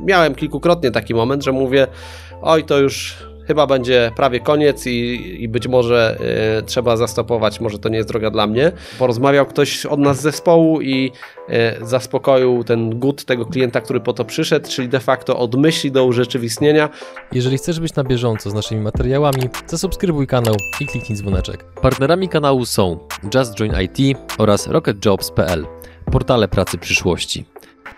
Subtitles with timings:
[0.00, 1.86] Miałem kilkukrotnie taki moment, że mówię,
[2.42, 6.18] oj, to już chyba będzie prawie koniec i, i być może
[6.58, 8.72] y, trzeba zastopować, może to nie jest droga dla mnie.
[8.98, 11.12] Porozmawiał ktoś od nas z zespołu i
[11.82, 15.92] y, zaspokoił ten gut tego klienta, który po to przyszedł, czyli de facto od myśli
[15.92, 16.88] do urzeczywistnienia.
[17.32, 21.64] Jeżeli chcesz być na bieżąco z naszymi materiałami, zasubskrybuj kanał i kliknij dzwoneczek.
[21.82, 22.98] Partnerami kanału są
[23.34, 25.66] Just Join IT oraz RocketJobs.pl,
[26.12, 27.44] portale pracy przyszłości.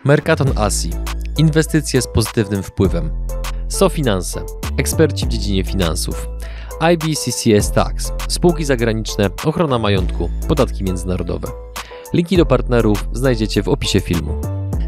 [0.04, 0.90] Mercaton Asi,
[1.38, 3.10] inwestycje z pozytywnym wpływem.
[3.68, 4.42] SoFinanse,
[4.76, 6.28] eksperci w dziedzinie finansów.
[6.92, 11.48] IBCCS Tax, spółki zagraniczne, ochrona majątku, podatki międzynarodowe.
[12.12, 14.40] Linki do partnerów znajdziecie w opisie filmu.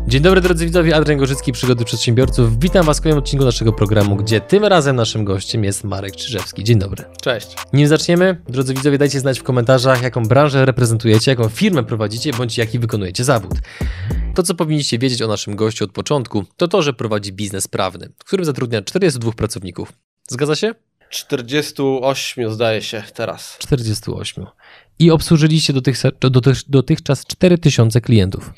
[0.09, 2.59] Dzień dobry drodzy widzowie, Adrian Gorzycki, Przygody Przedsiębiorców.
[2.59, 6.65] Witam Was w kolejnym odcinku naszego programu, gdzie tym razem naszym gościem jest Marek Czyżewski.
[6.65, 7.05] Dzień dobry.
[7.23, 7.47] Cześć.
[7.73, 12.59] Nim zaczniemy, drodzy widzowie, dajcie znać w komentarzach, jaką branżę reprezentujecie, jaką firmę prowadzicie, bądź
[12.59, 13.53] jaki wykonujecie zawód.
[14.35, 18.13] To, co powinniście wiedzieć o naszym gościu od początku, to to, że prowadzi biznes prawny,
[18.19, 19.93] w którym zatrudnia 42 pracowników.
[20.29, 20.75] Zgadza się?
[21.11, 23.57] 48 zdaje się teraz.
[23.59, 24.47] 48.
[24.99, 28.53] I obsłużyliście dotychczas, dotych, dotychczas 4000 klientów.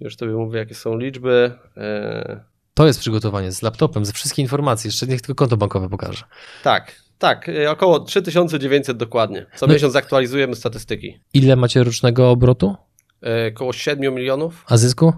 [0.00, 1.52] Już tobie mówię, jakie są liczby.
[1.76, 4.88] E, To jest przygotowanie z laptopem, ze wszystkie informacje.
[4.88, 6.24] Jeszcze niech tylko konto bankowe pokaże.
[6.62, 9.46] tak, tak, e, około 3900 dokładnie.
[9.56, 11.20] Co No miesiąc aktualizujemy statystyki.
[11.34, 12.76] Ile macie rocznego obrotu?
[13.22, 14.64] E, Około 7 milionów.
[14.68, 15.12] A zysku?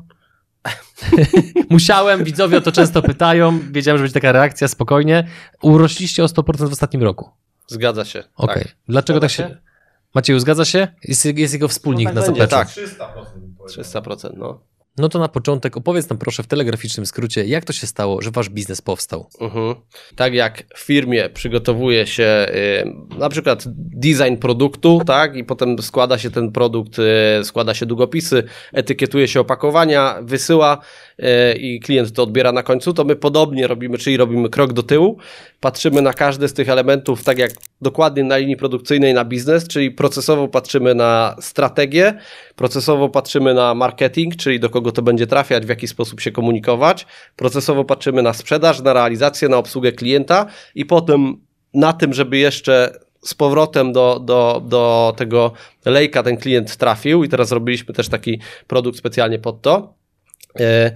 [1.71, 3.59] Musiałem, widzowie o to często pytają.
[3.73, 5.29] Wiedziałem, że będzie taka reakcja, spokojnie.
[5.63, 7.31] Urośliście o 100% w ostatnim roku.
[7.67, 8.25] Zgadza się.
[8.37, 8.63] Okej.
[8.65, 8.77] Tak.
[8.89, 9.57] Dlaczego Zgadza tak się...
[10.15, 10.89] Macieju, zgadza się?
[11.05, 12.81] Jest, jest jego wspólnik No tak na będzie, zapleczu.
[12.99, 14.05] tak.
[14.05, 14.61] 300%, no.
[14.99, 18.31] No to na początek opowiedz nam proszę w telegraficznym skrócie, jak to się stało, że
[18.31, 19.27] wasz biznes powstał.
[19.41, 19.75] Mhm.
[20.17, 22.47] Tak jak w firmie przygotowuje się
[23.15, 27.87] y, na przykład design produktu, tak, i potem składa się ten produkt, y, składa się
[27.87, 30.79] długopisy, etykietuje się opakowania, wysyła
[31.59, 35.19] i klient to odbiera na końcu, to my podobnie robimy, czyli robimy krok do tyłu,
[35.61, 37.51] patrzymy na każdy z tych elementów tak jak
[37.83, 42.15] dokładnie na linii produkcyjnej na biznes, czyli procesowo patrzymy na strategię,
[42.57, 47.07] procesowo patrzymy na marketing, czyli do kogo to będzie trafiać, w jaki sposób się komunikować,
[47.37, 51.37] procesowo patrzymy na sprzedaż, na realizację, na obsługę klienta i potem
[51.75, 52.93] na tym, żeby jeszcze
[53.23, 55.53] z powrotem do, do, do tego
[55.85, 57.25] lejka ten klient trafił.
[57.25, 59.95] I teraz zrobiliśmy też taki produkt specjalnie pod to.
[60.61, 60.93] E,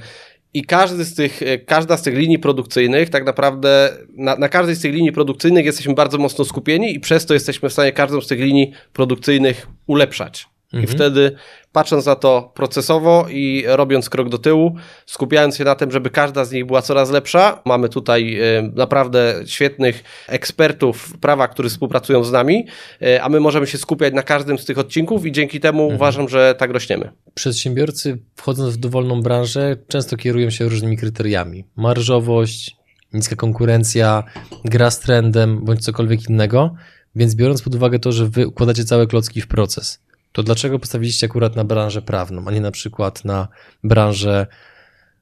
[0.55, 4.75] I każdy z tych, e, każda z tych linii produkcyjnych, tak naprawdę na, na każdej
[4.75, 8.21] z tych linii produkcyjnych jesteśmy bardzo mocno skupieni i przez to jesteśmy w stanie każdą
[8.21, 10.56] z tych linii produkcyjnych ulepszać.
[10.73, 10.95] I Mhm.
[10.97, 11.37] wtedy,
[11.73, 16.45] patrząc na to procesowo i robiąc krok do tyłu, skupiając się na tym, żeby każda
[16.45, 22.33] z nich była coraz lepsza, mamy tutaj e, naprawdę świetnych ekspertów prawa, którzy współpracują z
[22.33, 22.67] nami,
[23.03, 25.97] e, a my możemy się skupiać na każdym z tych odcinków i dzięki temu Mhm.
[25.97, 27.11] uważam, że tak rośniemy.
[27.35, 31.65] Przedsiębiorcy wchodząc w dowolną branżę często kierują się różnymi kryteriami.
[31.77, 32.77] Marżowość,
[33.13, 34.25] niska konkurencja,
[34.65, 36.75] gra z trendem bądź cokolwiek innego,
[37.17, 41.27] więc biorąc pod uwagę to, że wy układacie całe klocki w proces, to dlaczego postawiliście
[41.27, 43.49] akurat na branżę prawną, a nie na przykład na
[43.85, 44.47] branżę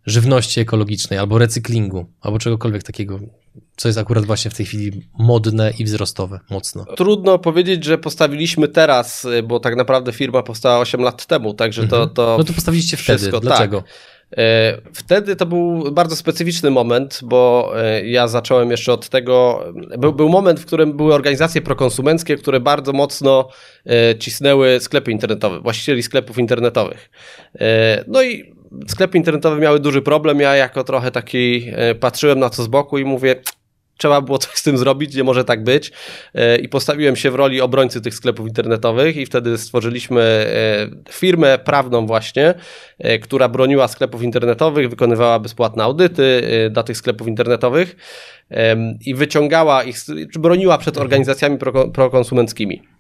[0.06, 3.20] żywności ekologicznej albo recyklingu, albo czegokolwiek takiego,
[3.76, 6.84] co jest akurat właśnie w tej chwili modne i wzrostowe mocno.
[6.96, 11.88] Trudno powiedzieć, że postawiliśmy teraz, y, bo tak naprawdę firma powstała 8 lat temu, także
[11.88, 12.14] to, Mhm.
[12.14, 13.18] to No to postawiliście wtedy.
[13.18, 13.78] wszystko, Dlaczego?
[13.78, 13.82] E,
[14.92, 19.64] Wtedy to był bardzo specyficzny moment, bo e, ja zacząłem jeszcze od tego.
[19.98, 23.48] Był, był moment, w którym były organizacje prokonsumenckie, które bardzo mocno
[23.86, 27.10] e, cisnęły sklepy internetowe, właścicieli sklepów internetowych.
[27.60, 28.54] E, No i
[28.88, 30.40] sklepy internetowe miały duży problem.
[30.40, 33.36] Ja jako trochę taki e, patrzyłem na to z boku i mówię.
[33.96, 35.92] Trzeba było coś z tym zrobić, nie może tak być.
[36.34, 41.58] E, I postawiłem się w roli obrońcy tych sklepów internetowych, i wtedy stworzyliśmy e, firmę
[41.58, 42.54] prawną, właśnie,
[42.98, 47.96] e, która broniła sklepów internetowych, wykonywała bezpłatne audyty dla tych sklepów internetowych
[49.06, 49.96] i wyciągała ich,
[50.32, 52.93] czy broniła przed organizacjami proko- prokonsumenckimi.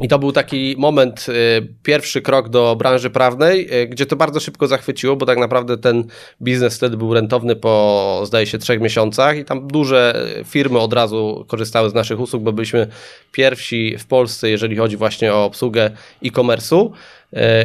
[0.00, 4.40] I to był taki moment, y, pierwszy krok do branży prawnej, y, gdzie to bardzo
[4.40, 6.04] szybko zachwyciło, bo tak naprawdę ten
[6.42, 11.44] biznes wtedy był rentowny po, zdaje się, trzech miesiącach i tam duże firmy od razu
[11.48, 12.88] korzystały z naszych usług, bo byliśmy
[13.32, 15.90] pierwsi w Polsce, jeżeli chodzi właśnie o obsługę
[16.24, 16.90] e-commerce'u.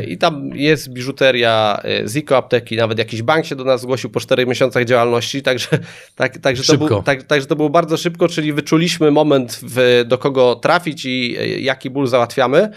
[0.08, 4.20] I tam jest biżuteria y, z apteki, nawet jakiś bank się do nas zgłosił po
[4.20, 5.68] czterech miesiącach działalności, także,
[6.16, 10.18] tak, także, to, był, tak, także to było bardzo szybko, czyli wyczuliśmy moment, w, do
[10.18, 12.70] kogo trafić i y, jaki ból załatwiamy.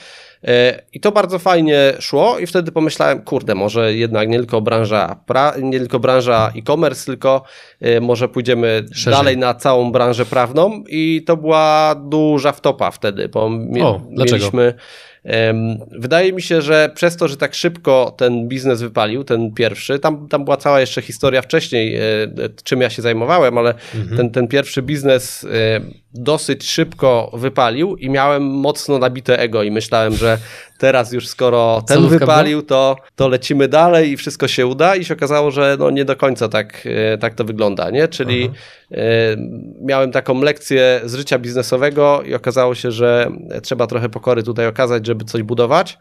[0.44, 5.16] E, I to bardzo fajnie szło i wtedy pomyślałem, kurde, może jednak nie tylko branża,
[5.26, 7.42] pra, nie tylko branża e-commerce, tylko
[7.80, 9.12] e, może pójdziemy Szerzej.
[9.12, 13.50] dalej na całą branżę prawną i to była duża wtopa wtedy, bo
[13.82, 14.50] O, dlaczego?
[15.90, 20.28] Wydaje mi się, że przez to, że tak szybko ten biznes wypalił, ten pierwszy, tam,
[20.28, 22.00] tam była cała jeszcze historia wcześniej, e,
[22.64, 24.16] czym ja się zajmowałem, ale mhm.
[24.16, 25.80] ten, ten pierwszy biznes e,
[26.14, 30.38] dosyć szybko wypalił i miałem mocno nabite ego i myślałem, że
[30.78, 35.04] teraz już skoro ten Solówka wypalił, to, to lecimy dalej i wszystko się uda i
[35.04, 36.82] się okazało, że no nie do końca tak,
[37.14, 38.08] e, tak to wygląda, nie?
[38.08, 39.00] Czyli Aha.
[39.82, 43.30] miałem taką lekcję z życia biznesowego i okazało się, że
[43.62, 45.98] trzeba trochę pokory tutaj okazać, żeby coś budować.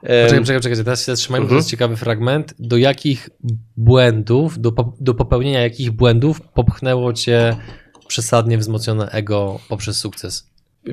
[0.00, 1.70] Poczekaj, poczekaj, poczekaj, teraz się zatrzymajmy, to jest mhm.
[1.70, 2.54] ciekawy fragment.
[2.58, 3.30] Do jakich
[3.76, 7.56] błędów, do, do popełnienia jakich błędów popchnęło cię
[8.10, 10.46] przesadnie wzmocnione ego poprzez sukces?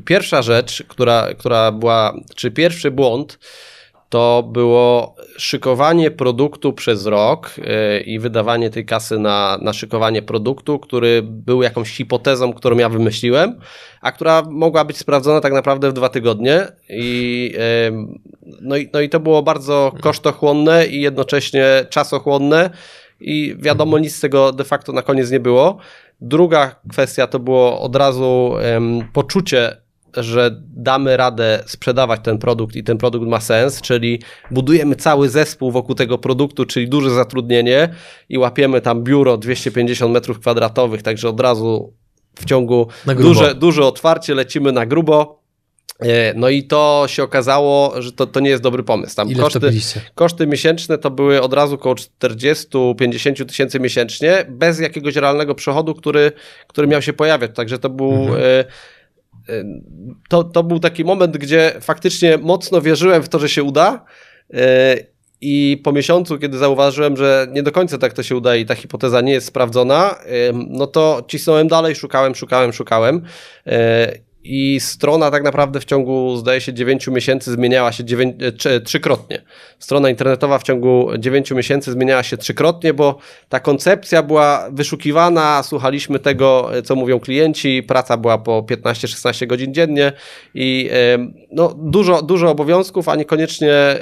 [0.05, 3.39] Pierwsza rzecz, która, która była, czy pierwszy błąd,
[4.09, 10.79] to było szykowanie produktu przez rok yy, i wydawanie tej kasy na, na szykowanie produktu,
[10.79, 13.59] który był jakąś hipotezą, którą ja wymyśliłem,
[14.01, 16.67] a która mogła być sprawdzona tak naprawdę w dwa tygodnie.
[16.89, 17.53] I,
[18.61, 22.69] no, i, no i to było bardzo kosztochłonne i jednocześnie czasochłonne.
[23.19, 25.77] I wiadomo, nic z tego de facto na koniec nie było.
[26.21, 29.77] Druga kwestia to było od razu um, poczucie
[30.17, 34.21] że damy radę sprzedawać ten produkt i ten produkt ma sens, czyli
[34.51, 37.89] budujemy cały zespół wokół tego produktu, czyli duże zatrudnienie
[38.29, 41.93] i łapiemy tam biuro 250 metrów kwadratowych, także od razu
[42.35, 42.87] w ciągu
[43.19, 45.41] duże, duże otwarcie lecimy na grubo.
[45.99, 49.15] E, no i to się okazało, że to, to nie jest dobry pomysł.
[49.15, 49.71] Tam Ile koszty,
[50.15, 56.31] koszty miesięczne to były od razu około 40-50 tysięcy miesięcznie, bez jakiegoś realnego przychodu, który,
[56.67, 57.51] który miał się pojawiać.
[57.55, 58.41] Także to był mhm.
[58.41, 58.65] E,
[60.29, 64.05] to, to był taki moment, gdzie faktycznie mocno wierzyłem w to, że się uda.
[64.53, 64.97] E,
[65.41, 68.75] I po miesiącu, kiedy zauważyłem, że nie do końca tak to się uda i ta
[68.75, 70.15] hipoteza nie jest sprawdzona,
[70.53, 73.21] no to cisnąłem dalej, szukałem, szukałem, szukałem.
[74.47, 78.35] E, i strona tak naprawdę w ciągu, zdaje się, 9 miesięcy zmieniała się 9,
[78.65, 79.41] e, trzykrotnie.
[79.79, 83.17] Strona internetowa w ciągu 9 miesięcy zmieniała się trzykrotnie, bo
[83.49, 89.73] ta koncepcja była wyszukiwana, słuchaliśmy tego, e, co mówią klienci, praca była po 15-16 godzin
[89.73, 90.11] dziennie
[90.53, 90.89] i
[91.51, 93.95] no, dużo, dużo obowiązków, a niekoniecznie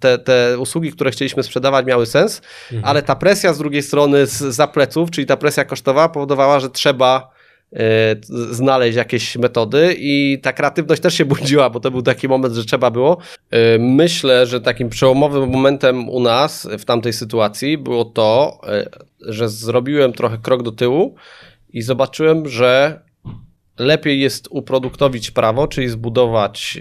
[0.00, 2.42] te, te usługi, które chcieliśmy sprzedawać, miały sens,
[2.72, 2.84] mhm.
[2.84, 7.30] ale ta presja z drugiej strony z zapleców, czyli ta presja kosztowa powodowała, że trzeba
[7.30, 7.39] E,
[8.50, 12.64] znaleźć jakieś metody i ta kreatywność też się budziła, bo to był taki moment, że
[12.64, 13.18] trzeba było.
[13.50, 18.86] E, myślę, że takim przełomowym momentem u nas w tamtej sytuacji było to, e,
[19.20, 21.14] że zrobiłem trochę krok do tyłu
[21.72, 23.00] i zobaczyłem, że
[23.78, 26.78] lepiej jest uproduktowić prawo, czyli zbudować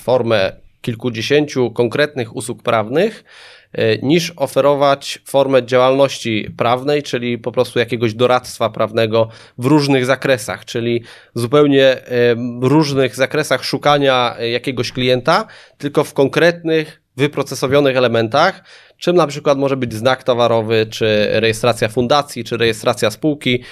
[0.00, 3.53] formę kilkudziesięciu konkretnych usług prawnych, E,
[4.02, 9.28] niż oferować formę działalności prawnej, czyli po prostu jakiegoś doradztwa prawnego
[9.58, 11.02] w różnych zakresach, czyli
[11.34, 12.00] zupełnie e,
[12.60, 15.46] różnych zakresach szukania jakiegoś klienta,
[15.78, 18.64] tylko w konkretnych, wyprocesowionych elementach,
[18.98, 23.62] czym na przykład może być znak towarowy, czy rejestracja fundacji, czy rejestracja spółki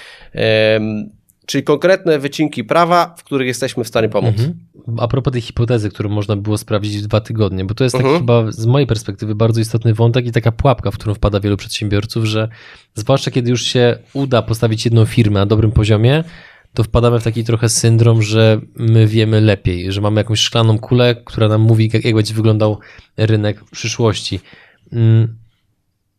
[1.45, 4.35] czyli konkretne wycinki prawa, w których jesteśmy w stanie pomóc.
[4.39, 4.53] Mhm.
[4.97, 8.05] A propos tej hipotezy, którą można było sprawdzić w dwa tygodnie, bo to jest taki
[8.05, 8.21] mhm.
[8.21, 12.25] chyba z mojej perspektywy bardzo istotny wątek i taka pułapka, w którą wpada wielu przedsiębiorców,
[12.25, 12.49] że
[12.93, 16.23] zwłaszcza kiedy już się uda postawić jedną firmę na dobrym poziomie,
[16.73, 21.15] to wpadamy w taki trochę syndrom, że my wiemy lepiej, że mamy jakąś szklaną kulę,
[21.25, 22.79] która nam mówi, jak, jak będzie wyglądał
[23.17, 24.39] rynek w przyszłości.
[24.91, 25.35] Mm,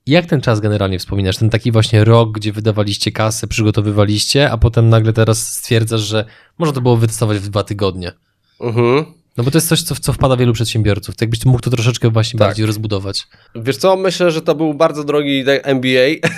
[0.06, 1.37] jak ten czas generalnie wspominasz?
[1.37, 6.25] Ten taki właśnie rok, gdzie wydawaliście kasę, przygotowywaliście, a potem nagle teraz stwierdzasz, że
[6.58, 8.13] można to było wytestować w dwa tygodnie.
[8.61, 9.05] Mhm.
[9.37, 11.17] No bo to jest coś, co, co wpada wielu przedsiębiorców.
[11.17, 12.49] Tak jakbyś mógł to troszeczkę właśnie tak.
[12.49, 13.27] bardziej rozbudować.
[13.55, 16.29] Wiesz co, myślę, że to był bardzo drogi MBA,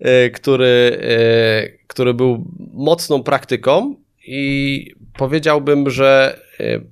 [0.00, 3.96] e, który, e, który był mocną praktyką
[4.26, 6.40] i powiedziałbym, że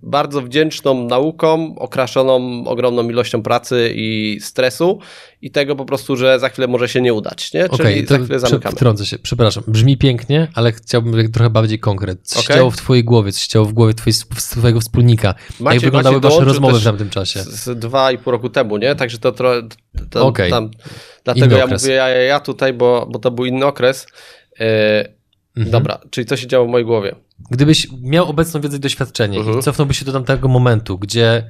[0.02, 4.98] bardzo wdzięczną nauką, okraszoną ogromną ilością pracy i stresu
[5.42, 7.68] i tego po prostu, że za chwilę może się nie udać, nie?
[7.68, 8.76] Czyli okay, za chwilę zamykamy.
[8.76, 9.64] Wtrącę się, przepraszam.
[9.66, 12.18] Brzmi pięknie, ale chciałbym trochę bardziej konkret.
[12.22, 12.46] Co okay.
[12.46, 14.16] się działo w twojej głowie, co się działo w głowie twojej,
[14.50, 15.34] twojego wspólnika?
[15.60, 17.42] Macie, Jak wyglądały wasze rozmowy w tamtym czasie?
[17.42, 18.94] Z, z dwa i pół roku temu, nie?
[18.94, 19.52] Także to, to,
[20.10, 20.50] to okay.
[20.50, 20.70] tam,
[21.24, 21.82] dlatego inny ja okres.
[21.82, 24.06] mówię ja, ja, ja tutaj, bo, bo to był inny okres.
[24.60, 24.66] Yy,
[25.56, 25.70] mhm.
[25.70, 27.14] Dobra, czyli co się działo w mojej głowie?
[27.50, 29.58] Gdybyś miał obecną wiedzę i doświadczenie mhm.
[29.58, 31.46] i cofnąłbyś się do tamtego momentu, gdzie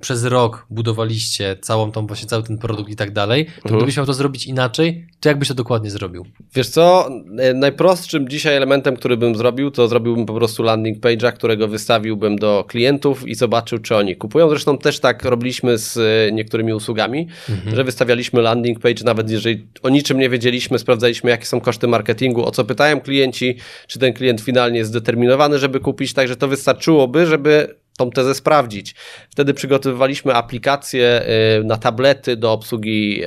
[0.00, 3.76] przez rok budowaliście całą tą, właśnie cały ten produkt i tak dalej, to mhm.
[3.76, 6.24] gdybyś miał to zrobić inaczej, to jakbyś to dokładnie zrobił?
[6.54, 7.08] Wiesz co,
[7.38, 12.36] e, najprostszym dzisiaj elementem, który bym zrobił, to zrobiłbym po prostu landing page'a, którego wystawiłbym
[12.36, 14.48] do klientów i zobaczył, czy oni kupują.
[14.48, 17.76] Zresztą też tak robiliśmy z e, niektórymi usługami, mhm.
[17.76, 22.46] że wystawialiśmy landing page, nawet jeżeli o niczym nie wiedzieliśmy, sprawdzaliśmy, jakie są koszty marketingu,
[22.46, 23.56] o co pytają klienci,
[23.86, 28.94] czy ten klient finalnie jest zdeterminowany, żeby kupić, także to wystarczyłoby, żeby tą tezę sprawdzić.
[29.30, 31.22] Wtedy przygotowywaliśmy aplikacje
[31.64, 33.22] na tablety do obsługi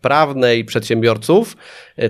[0.00, 1.56] prawnej przedsiębiorców.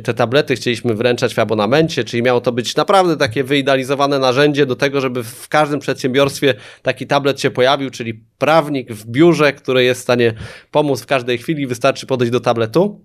[0.03, 4.77] Te tablety chcieliśmy wręczać w abonamencie, czyli miało to być naprawdę takie wyidealizowane narzędzie do
[4.77, 10.01] tego, żeby w każdym przedsiębiorstwie taki tablet się pojawił, czyli prawnik w biurze, który jest
[10.01, 10.35] w stanie
[10.71, 13.01] pomóc w każdej chwili, wystarczy podejść do tabletu.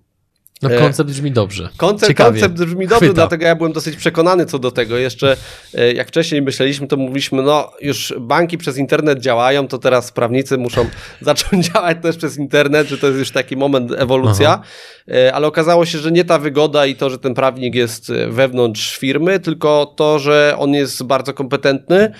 [0.62, 1.70] No e, koncept brzmi dobrze.
[1.78, 3.14] Koncept, koncept brzmi dobrze, Chwyta.
[3.14, 4.98] dlatego ja byłem dosyć przekonany co do tego.
[4.98, 5.38] Jeszcze
[5.74, 10.58] e, jak wcześniej myśleliśmy, to mówiliśmy, no już banki przez internet działają, to teraz prawnicy
[10.58, 10.90] muszą
[11.22, 14.50] zacząć działać też przez internet, że to jest już taki moment ewolucja.
[14.50, 14.64] Aha.
[15.08, 18.98] E, ale okazało się, że nie ta wygoda i to, że ten prawnik jest wewnątrz
[18.98, 22.12] firmy, tylko to, że on jest bardzo kompetentny,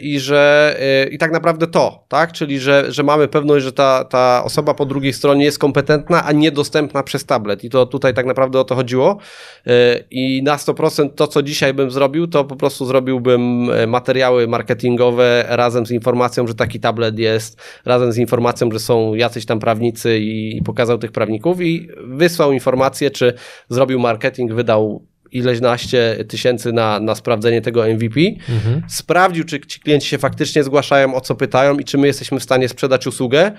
[0.00, 2.32] i że e, i tak naprawdę to, tak?
[2.32, 6.32] Czyli że, że mamy pewność, że ta, ta osoba po drugiej stronie jest kompetentna, a
[6.32, 7.64] niedostępna przez tablet.
[7.64, 9.18] I to tutaj tak naprawdę o to chodziło.
[9.66, 9.72] E,
[10.10, 15.86] I na 100% to, co dzisiaj bym zrobił, to po prostu zrobiłbym materiały marketingowe razem
[15.86, 20.56] z informacją, że taki tablet jest, razem z informacją, że są jacyś tam prawnicy i,
[20.56, 23.34] i pokazał tych prawników i wysłał informację, czy
[23.68, 28.82] zrobił marketing, wydał ileś naście tysięcy na, na sprawdzenie tego MVP, mhm.
[28.88, 32.42] sprawdził, czy ci klienci się faktycznie zgłaszają, o co pytają i czy my jesteśmy w
[32.42, 33.52] stanie sprzedać usługę.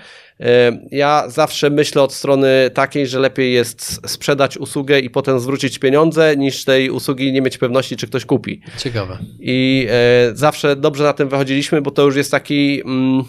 [0.90, 6.36] Ja zawsze myślę od strony takiej, że lepiej jest sprzedać usługę i potem zwrócić pieniądze,
[6.36, 8.60] niż tej usługi nie mieć pewności, czy ktoś kupi.
[8.78, 9.18] Ciekawe.
[9.40, 13.24] I e, zawsze dobrze na tym wychodziliśmy, bo to już jest taki, mm,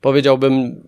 [0.00, 0.82] powiedziałbym,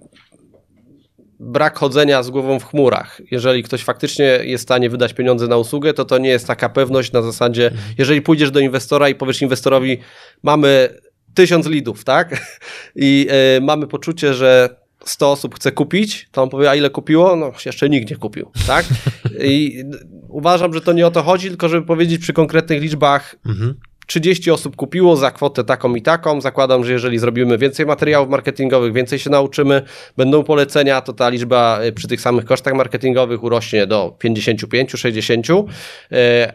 [1.44, 3.20] brak chodzenia z głową w chmurach.
[3.30, 6.68] Jeżeli ktoś faktycznie jest w stanie wydać pieniądze na usługę, to to nie jest taka
[6.68, 7.94] pewność na zasadzie, mhm.
[7.98, 9.98] jeżeli pójdziesz do inwestora i powiesz inwestorowi,
[10.42, 10.88] mamy
[11.34, 12.36] tysiąc lidów, tak?
[12.96, 17.36] I y, mamy poczucie, że 100 osób chce kupić, to on powie, a ile kupiło?
[17.36, 18.86] No, jeszcze nikt nie kupił, tak?
[19.40, 19.84] I
[20.28, 23.74] uważam, że to nie o to chodzi, tylko żeby powiedzieć przy konkretnych liczbach, mhm
[24.06, 26.40] 30 osób kupiło za kwotę taką i taką.
[26.40, 29.82] Zakładam, że jeżeli zrobimy więcej materiałów marketingowych, więcej się nauczymy,
[30.16, 35.50] będą polecenia, to ta liczba y, przy tych samych kosztach marketingowych urośnie do 55, 60.
[35.50, 35.54] Y,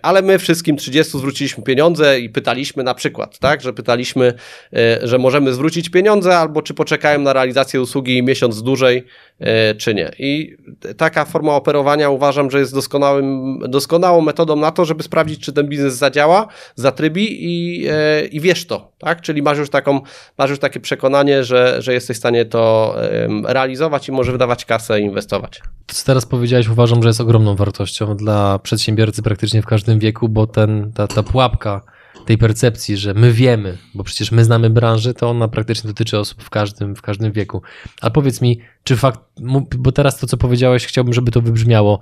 [0.02, 4.34] ale my wszystkim 30 zwróciliśmy pieniądze i pytaliśmy na przykład, tak, że pytaliśmy,
[4.74, 9.06] y, że możemy zwrócić pieniądze albo czy poczekają na realizację usługi miesiąc dłużej,
[9.78, 10.12] czy nie.
[10.20, 10.58] I
[10.98, 15.68] taka forma operowania uważam, że jest doskonałym, doskonałą metodą na to, żeby sprawdzić, czy ten
[15.68, 19.22] biznes zadziała, zatrybi i, e, i wiesz to, tak?
[19.22, 20.02] Czyli masz już, taką,
[20.38, 22.96] masz już takie przekonanie, że, że jesteś w stanie to
[23.44, 25.62] realizować i może wydawać kasę i inwestować.
[25.86, 30.30] To, co teraz powiedziałeś, uważam, że jest ogromną wartością dla przedsiębiorcy praktycznie w każdym wieku,
[30.30, 31.82] bo ten, ta, ta pułapka
[32.26, 36.44] tej percepcji, że my wiemy, bo przecież my znamy branżę, to ona praktycznie dotyczy osób
[36.44, 37.62] w każdym, w każdym wieku.
[38.02, 39.20] Ale powiedz mi, czy fakt,
[39.78, 42.00] bo teraz to, co powiedziałeś, chciałbym, żeby to wybrzmiało.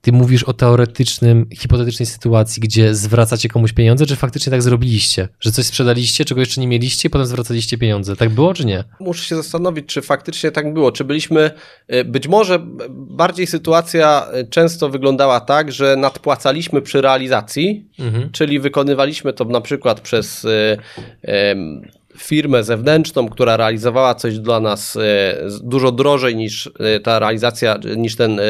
[0.00, 5.28] Ty mówisz o teoretycznym, hipotetycznej sytuacji, gdzie zwracacie komuś pieniądze, czy faktycznie tak zrobiliście?
[5.40, 8.16] Że coś sprzedaliście, czego jeszcze nie mieliście, i potem zwracaliście pieniądze.
[8.16, 8.84] Tak było, czy nie?
[9.00, 10.92] Muszę się zastanowić, czy faktycznie tak było.
[10.92, 11.50] Czy byliśmy,
[11.94, 12.58] y, być może
[12.90, 18.30] bardziej sytuacja y, często wyglądała tak, że nadpłacaliśmy przy realizacji, mhm.
[18.32, 20.78] czyli wykonywaliśmy to na przykład przez y,
[22.20, 25.00] firmę zewnętrzną, która realizowała coś dla nas e,
[25.62, 28.42] dużo drożej niż e, ta realizacja, niż ten e,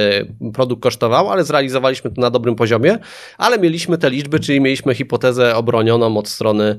[0.52, 2.98] produkt kosztował, ale zrealizowaliśmy to na dobrym poziomie,
[3.38, 6.78] ale mieliśmy te liczby, czyli mieliśmy hipotezę obronioną od strony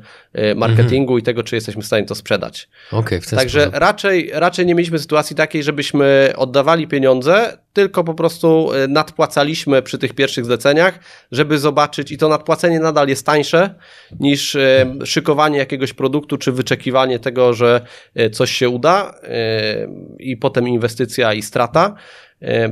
[0.55, 1.19] marketingu mhm.
[1.19, 2.69] i tego, czy jesteśmy w stanie to sprzedać.
[2.91, 9.81] Okay, Także raczej, raczej nie mieliśmy sytuacji takiej, żebyśmy oddawali pieniądze, tylko po prostu nadpłacaliśmy
[9.81, 10.99] przy tych pierwszych zleceniach,
[11.31, 13.75] żeby zobaczyć, i to nadpłacenie nadal jest tańsze
[14.19, 14.57] niż
[15.05, 17.81] szykowanie jakiegoś produktu czy wyczekiwanie tego, że
[18.15, 19.13] e, coś się uda
[20.19, 21.95] i potem inwestycja i strata.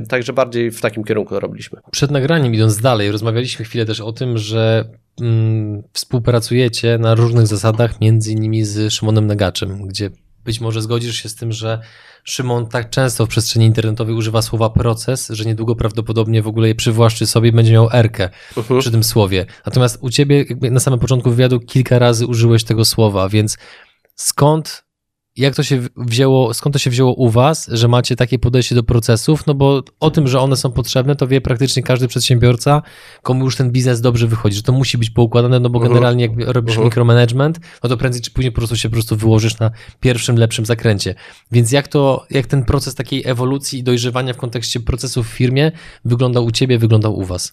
[0.08, 1.80] Także bardziej w takim kierunku to robiliśmy.
[1.90, 4.84] Przed nagraniem, idąc dalej, rozmawialiśmy chwilę też o tym, że
[5.20, 10.10] mm, współpracujecie na różnych zasadach, między innymi z Szymonem Negaczem, gdzie
[10.48, 11.80] być może zgodzisz się z tym, że
[12.24, 16.74] Szymon tak często w przestrzeni internetowej używa słowa proces, że niedługo prawdopodobnie w ogóle je
[16.74, 18.80] przywłaszczy sobie i będzie miał erkę uh -huh.
[18.80, 19.46] przy tym słowie.
[19.66, 23.58] Natomiast u ciebie na samym początku wywiadu kilka razy użyłeś tego słowa, więc
[24.14, 24.84] skąd,
[25.38, 28.82] jak to się wzięło, skąd to się wzięło u was, że macie takie podejście do
[28.82, 32.82] procesów, no bo o tym, że one są potrzebne, to wie praktycznie każdy przedsiębiorca,
[33.22, 35.82] komu już ten biznes dobrze wychodzi, że to musi być poukładane, no bo -huh.
[35.82, 36.84] generalnie jak robisz uh -huh.
[36.84, 40.66] mikromanagement, no to prędzej czy później po prostu się po prostu wyłożysz na pierwszym, lepszym
[40.66, 41.14] zakręcie.
[41.52, 45.72] Więc jak to, jak ten proces takiej ewolucji i dojrzewania w kontekście procesów w firmie
[46.04, 47.52] wyglądał u ciebie, wyglądał u was?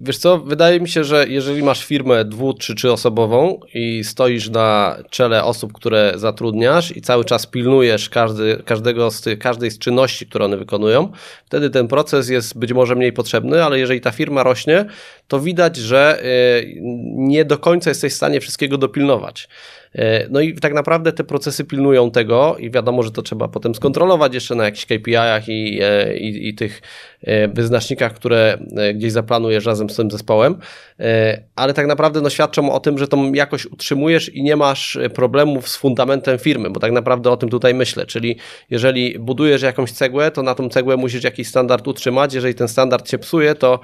[0.00, 5.44] Wiesz co, wydaje mi się, że jeżeli masz firmę dwu trzyosobową i stoisz na czele
[5.44, 10.56] osób, które zatrudniasz i cały czas pilnujesz każdy, każdego z każdej z czynności, które one
[10.56, 11.12] wykonują,
[11.46, 14.84] wtedy ten proces jest być może mniej potrzebny, ale jeżeli ta firma rośnie,
[15.28, 16.80] to widać, że y,
[17.16, 19.48] nie do końca jesteś w stanie wszystkiego dopilnować.
[20.30, 24.34] No i tak naprawdę te procesy pilnują tego i wiadomo, że to trzeba potem skontrolować
[24.34, 25.80] jeszcze na jakichś KPI-ach i,
[26.18, 26.82] i, i tych
[27.54, 28.58] wyznacznikach, które
[28.94, 30.56] gdzieś zaplanujesz razem z tym zespołem,
[31.56, 35.68] ale tak naprawdę no, świadczą o tym, że tą jakość utrzymujesz i nie masz problemów
[35.68, 38.36] z fundamentem firmy, bo tak naprawdę o tym tutaj myślę, czyli
[38.70, 43.10] jeżeli budujesz jakąś cegłę, to na tą cegłę musisz jakiś standard utrzymać, jeżeli ten standard
[43.10, 43.80] się psuje, to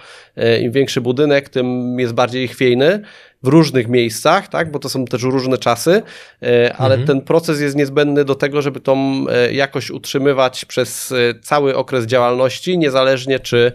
[0.63, 3.03] im większy budynek, tym jest bardziej chwiejny
[3.43, 6.03] w różnych miejscach, tak, bo to są też różne czasy,
[6.43, 7.07] e, ale mhm.
[7.07, 12.07] ten proces jest niezbędny do tego, żeby tą e, jakość utrzymywać przez e, cały okres
[12.07, 13.73] działalności, niezależnie czy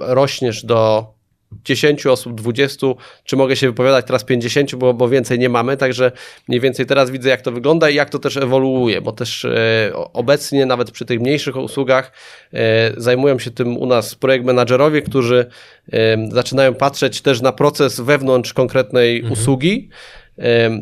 [0.00, 1.12] rośniesz do
[1.64, 2.86] 10 osób, 20,
[3.24, 6.12] czy mogę się wypowiadać teraz 50, bo, bo więcej nie mamy, także
[6.48, 9.92] mniej więcej teraz widzę jak to wygląda i jak to też ewoluuje, bo też e,
[10.12, 12.12] obecnie nawet przy tych mniejszych usługach
[12.52, 15.46] e, zajmują się tym u nas projekt menadżerowie, którzy
[15.92, 19.32] e, zaczynają patrzeć też na proces wewnątrz konkretnej mhm.
[19.32, 19.88] usługi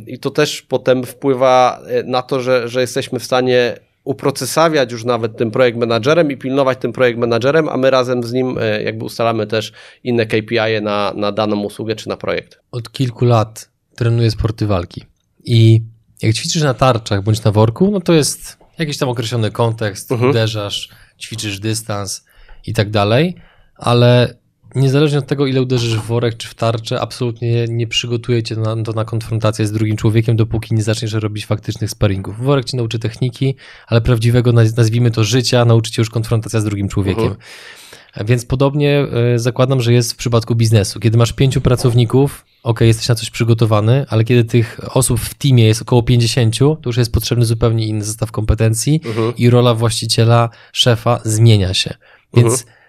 [0.07, 5.37] i to też potem wpływa na to, że, że jesteśmy w stanie uprocesawiać już nawet
[5.37, 9.05] tym projekt menadżerem i pilnować tym projekt menadżerem, a my razem z nim e, jakby
[9.05, 9.73] ustalamy też
[10.05, 12.61] inne KPI na, na daną usługę czy na projekt.
[12.71, 15.05] Od kilku lat trenuję sporty walki
[15.45, 15.83] i
[16.23, 20.31] jak ćwiczysz na tarczach bądź na worku, no to jest jakiś tam określony kontekst, mhm.
[20.31, 20.89] uderzasz,
[21.19, 22.25] ćwiczysz dystans
[22.67, 23.37] i tak dalej,
[23.77, 24.35] ale
[24.75, 28.83] niezależnie od tego, ile uderzysz w worek czy w tarczę, absolutnie nie przygotuje cię na,
[28.83, 32.39] to na konfrontację z drugim człowiekiem, dopóki nie zaczniesz robić faktycznych sparingów.
[32.39, 33.55] Worek ci nauczy techniki,
[33.87, 37.29] ale prawdziwego, nazwijmy to życia, nauczy cię już konfrontacja z drugim człowiekiem.
[37.29, 38.25] -huh.
[38.25, 41.01] Więc podobnie y, zakładam, że jest w przypadku biznesu.
[41.01, 45.65] Kiedy masz pięciu pracowników, ok, jesteś na coś przygotowany, ale kiedy tych osób w teamie
[45.65, 49.33] jest około 50, to już jest potrzebny zupełnie inny zestaw kompetencji -huh.
[49.37, 51.95] i rola właściciela, szefa zmienia się.
[52.35, 52.80] Więc -huh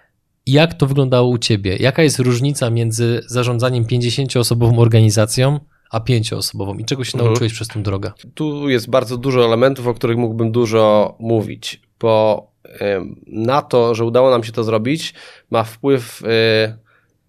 [0.45, 1.77] jak to wyglądało u ciebie?
[1.77, 5.59] Jaka jest różnica między zarządzaniem 50-osobową organizacją
[5.91, 7.25] a 5-osobową i czego się mhm.
[7.25, 8.11] nauczyłeś przez tę drogę?
[8.33, 12.47] Tu jest bardzo dużo elementów, o których mógłbym dużo mówić, bo
[13.27, 15.13] na to, że udało nam się to zrobić,
[15.49, 16.25] ma wpływ y,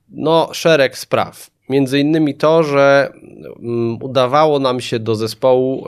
[0.09, 1.51] no, szereg spraw.
[1.73, 3.13] Między innymi to, że
[3.63, 5.87] mm, udawało nam się do zespołu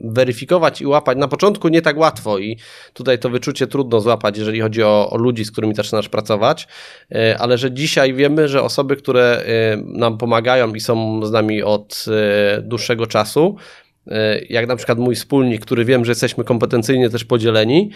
[0.00, 1.18] weryfikować i łapać.
[1.18, 2.56] Na początku nie tak łatwo i
[2.92, 6.68] tutaj to wyczucie trudno złapać, jeżeli chodzi o, o ludzi, z którymi zaczynasz pracować,
[7.12, 11.62] e, ale że dzisiaj wiemy, że osoby, które e, nam pomagają i są z nami
[11.62, 13.56] od e, dłuższego czasu,
[14.50, 17.90] jak na przykład mój wspólnik, który wiem, że jesteśmy kompetencyjnie też podzieleni,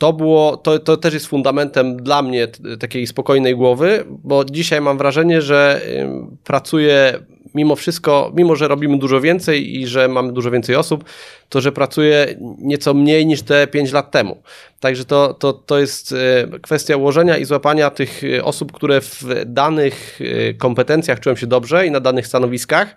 [0.00, 2.48] to było, to, to też jest fundamentem dla mnie
[2.80, 5.80] takiej spokojnej głowy, bo dzisiaj mam wrażenie, że
[6.44, 7.20] pracuję
[7.54, 11.04] mimo wszystko, mimo że robimy dużo więcej i że mamy dużo więcej osób,
[11.48, 12.26] to że pracuję
[12.58, 14.42] nieco mniej niż te 5 lat temu.
[14.80, 19.24] Także to, to, to jest e, kwestia ułożenia i złapania tych e, osób, które w
[19.46, 22.96] danych e, kompetencjach czują się dobrze i na danych stanowiskach.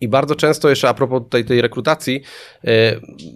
[0.00, 2.22] I bardzo często jeszcze a propos tej, tej rekrutacji,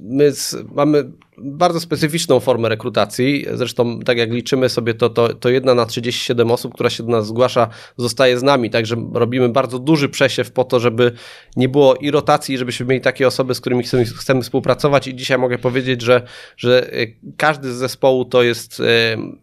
[0.02, 0.32] my
[0.72, 1.04] mamy
[1.42, 3.46] bardzo specyficzną formę rekrutacji.
[3.52, 7.08] Zresztą, tak jak liczymy sobie, to, to, to jedna na 37 osób, która się do
[7.08, 8.70] nas zgłasza, zostaje z nami.
[8.70, 11.12] Także robimy bardzo duży przesiew po to, żeby
[11.56, 15.06] nie było i rotacji, żebyśmy mieli takie osoby, z którymi chcemy, chcemy współpracować.
[15.06, 16.22] I dzisiaj mogę powiedzieć, że,
[16.56, 18.84] że e, każdy z zespołu to jest, e,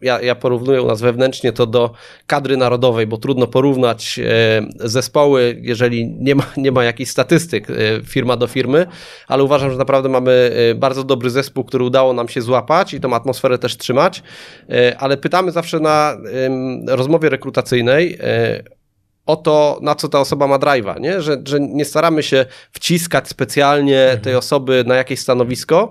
[0.02, 1.92] ja, ja porównuję u nas wewnętrznie to do
[2.26, 7.66] kadry narodowej, bo trudno porównać e, zespoły, jeżeli nie ma, nie ma jakichś statystyk
[8.04, 8.86] firma do firmy,
[9.28, 13.14] ale uważam, że naprawdę mamy bardzo dobry zespół, który udało nam się złapać i tą
[13.14, 14.22] atmosferę też trzymać,
[14.70, 16.16] e, ale pytamy zawsze na
[16.88, 18.62] rozmowie rekrutacyjnej e,
[19.26, 21.22] o to, na co ta osoba ma drive'a, nie?
[21.22, 24.36] Że, że nie staramy się wciskać specjalnie tej mhm.
[24.36, 25.90] osoby na jakieś stanowisko,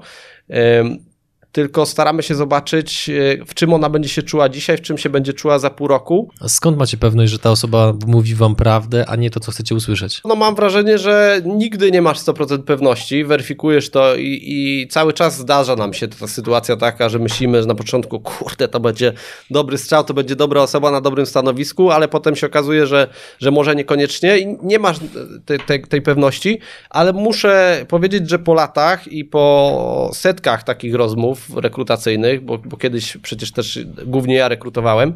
[1.57, 5.09] tylko staramy się zobaczyć, e, w czym ona będzie się czuła dzisiaj, w czym się
[5.09, 6.29] będzie czuła za pół roku.
[6.41, 9.75] A skąd macie pewność, że ta osoba mówi wam prawdę, a nie to, co chcecie
[9.75, 10.21] usłyszeć?
[10.25, 15.37] No mam wrażenie, że nigdy nie masz 100% pewności, weryfikujesz to i, i cały czas
[15.37, 19.13] zdarza nam się ta sytuacja taka, że myślimy, że na początku, kurde, to będzie
[19.51, 23.07] dobry strzał, to będzie dobra osoba na dobrym stanowisku, ale potem się okazuje, że,
[23.39, 24.97] że może niekoniecznie i nie masz
[25.45, 31.46] te, te, tej pewności, ale muszę powiedzieć, że po latach i po setkach takich rozmów,
[31.55, 35.13] rekrutacyjnych, bo, bo kiedyś przecież też głównie ja rekrutowałem.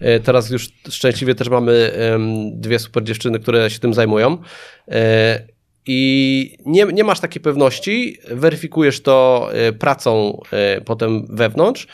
[0.00, 1.92] E, teraz już szczęśliwie też mamy
[2.52, 4.38] dwie super dziewczyny, które się tym zajmują.
[4.88, 5.42] E,
[5.86, 10.40] I nie, nie masz takiej pewności, weryfikujesz to e, pracą
[10.84, 11.86] potem wewnątrz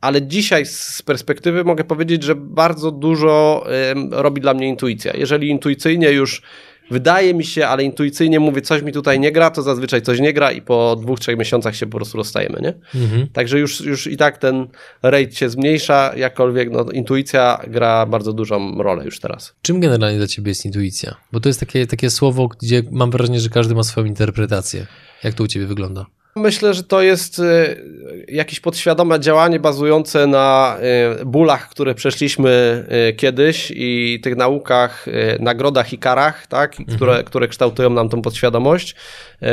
[0.00, 3.66] ale dzisiaj z perspektywy mogę powiedzieć, że bardzo dużo
[4.10, 5.12] robi dla mnie intuicja.
[5.16, 6.42] Jeżeli intuicyjnie już
[6.90, 10.32] wydaje mi się, ale intuicyjnie mówię, coś mi tutaj nie gra, to zazwyczaj coś nie
[10.32, 13.00] gra i po dwóch, trzech miesiącach się po prostu rozstajemy, nie?
[13.00, 13.28] Mhm.
[13.28, 14.68] Także już, już i tak ten
[15.02, 19.54] rate się zmniejsza, jakkolwiek no, intuicja gra bardzo dużą rolę już teraz.
[19.62, 21.14] Czym generalnie dla ciebie jest intuicja?
[21.32, 24.86] Bo to jest takie, takie słowo, gdzie mam wrażenie, że każdy ma swoją interpretację.
[25.24, 26.06] Jak to u ciebie wygląda?
[26.36, 30.76] Myślę, że to jest y, jakieś podświadome działanie bazujące na
[31.20, 35.06] y, bólach, które przeszliśmy y, kiedyś i tych naukach,
[35.40, 36.96] nagrodach i karach, tak, mhm.
[36.96, 38.94] które, które kształtują nam tą podświadomość.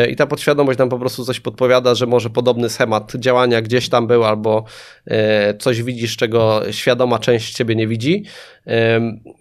[0.09, 4.07] I ta podświadomość nam po prostu coś podpowiada, że może podobny schemat działania gdzieś tam
[4.07, 4.63] był, albo
[5.59, 8.23] coś widzisz, czego świadoma część ciebie nie widzi.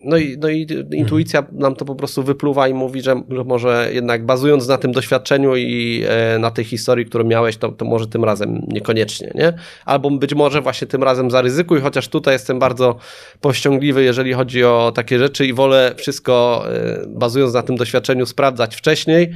[0.04, 3.90] No i, no i intuicja nam to po prostu wypluwa i mówi, że, że może
[3.92, 8.06] jednak bazując na tym doświadczeniu i e, na tej historii, którą miałeś, to, to może
[8.06, 9.52] tym razem niekoniecznie, nie?
[9.84, 12.98] Albo być może właśnie tym razem zaryzykuj, chociaż tutaj jestem bardzo
[13.40, 18.76] powściągliwy, jeżeli chodzi o takie rzeczy i wolę wszystko e, bazując na tym doświadczeniu sprawdzać
[18.76, 19.30] wcześniej,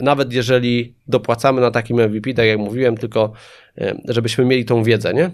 [0.00, 3.32] nawet jeżeli dopłacamy na takim MVP, tak jak mówiłem, tylko
[4.08, 5.30] żebyśmy mieli tą wiedzę, nie?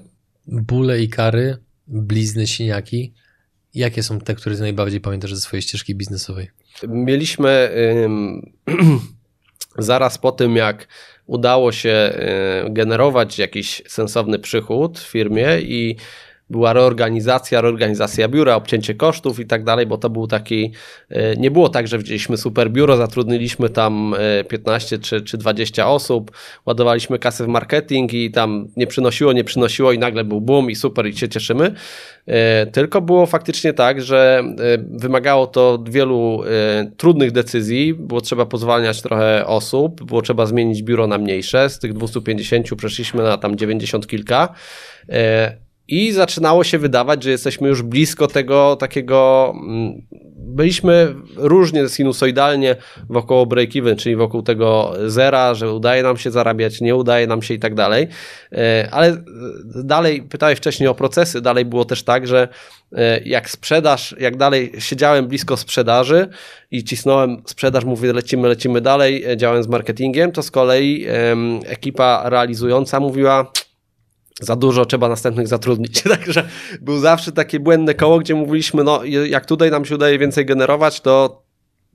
[0.47, 3.13] Bóle i kary, blizny, siniaki,
[3.77, 6.51] Jakie są te, które najbardziej pamiętasz ze swojej ścieżki biznesowej?
[6.89, 7.71] Mieliśmy
[9.79, 10.89] zaraz po tym, jak
[11.27, 12.19] udało się
[12.71, 15.97] generować jakiś sensowny przychód w firmie i
[16.51, 20.73] była reorganizacja, reorganizacja biura, obcięcie kosztów i tak dalej, bo to był taki,
[21.09, 24.15] e, nie było tak, że wzięliśmy super biuro, zatrudniliśmy tam
[24.49, 26.31] 15 e, czy, czy 20 osób,
[26.67, 30.75] ładowaliśmy kasę w marketing i tam nie przynosiło, nie przynosiło i nagle był boom i
[30.75, 31.75] super i się cieszymy.
[32.27, 34.45] E, tylko było faktycznie tak, że
[34.91, 36.43] wymagało to wielu
[36.97, 41.93] trudnych decyzji, było trzeba pozwalniać trochę osób, było trzeba zmienić biuro na mniejsze, z tych
[41.93, 44.55] 250 przeszliśmy na tam 90 kilka
[45.89, 49.53] i zaczynało się wydawać, że jesteśmy już blisko tego takiego.
[49.57, 50.03] Mm,
[50.57, 52.77] byliśmy różnie sinusoidalnie
[53.09, 57.55] wokół break-even, czyli wokół tego zera, że udaje nam się zarabiać, nie udaje nam się
[57.55, 58.09] i tak dalej.
[58.53, 59.23] E, ale
[59.85, 62.49] dalej, pytałeś wcześniej o procesy, dalej było też tak, że
[62.93, 66.29] e, jak sprzedaż, jak dalej siedziałem blisko sprzedaży
[66.71, 71.07] i cisnąłem sprzedaż, mówię lecimy, lecimy dalej, e, działałem z marketingiem, to z kolei
[71.67, 73.53] ekipa realizująca mówiła
[74.41, 76.03] za dużo trzeba następnych zatrudnić.
[76.17, 76.49] Także
[76.81, 81.01] był zawsze takie błędne koło, gdzie mówiliśmy, no jak tutaj nam się udaje więcej generować,
[81.01, 81.43] to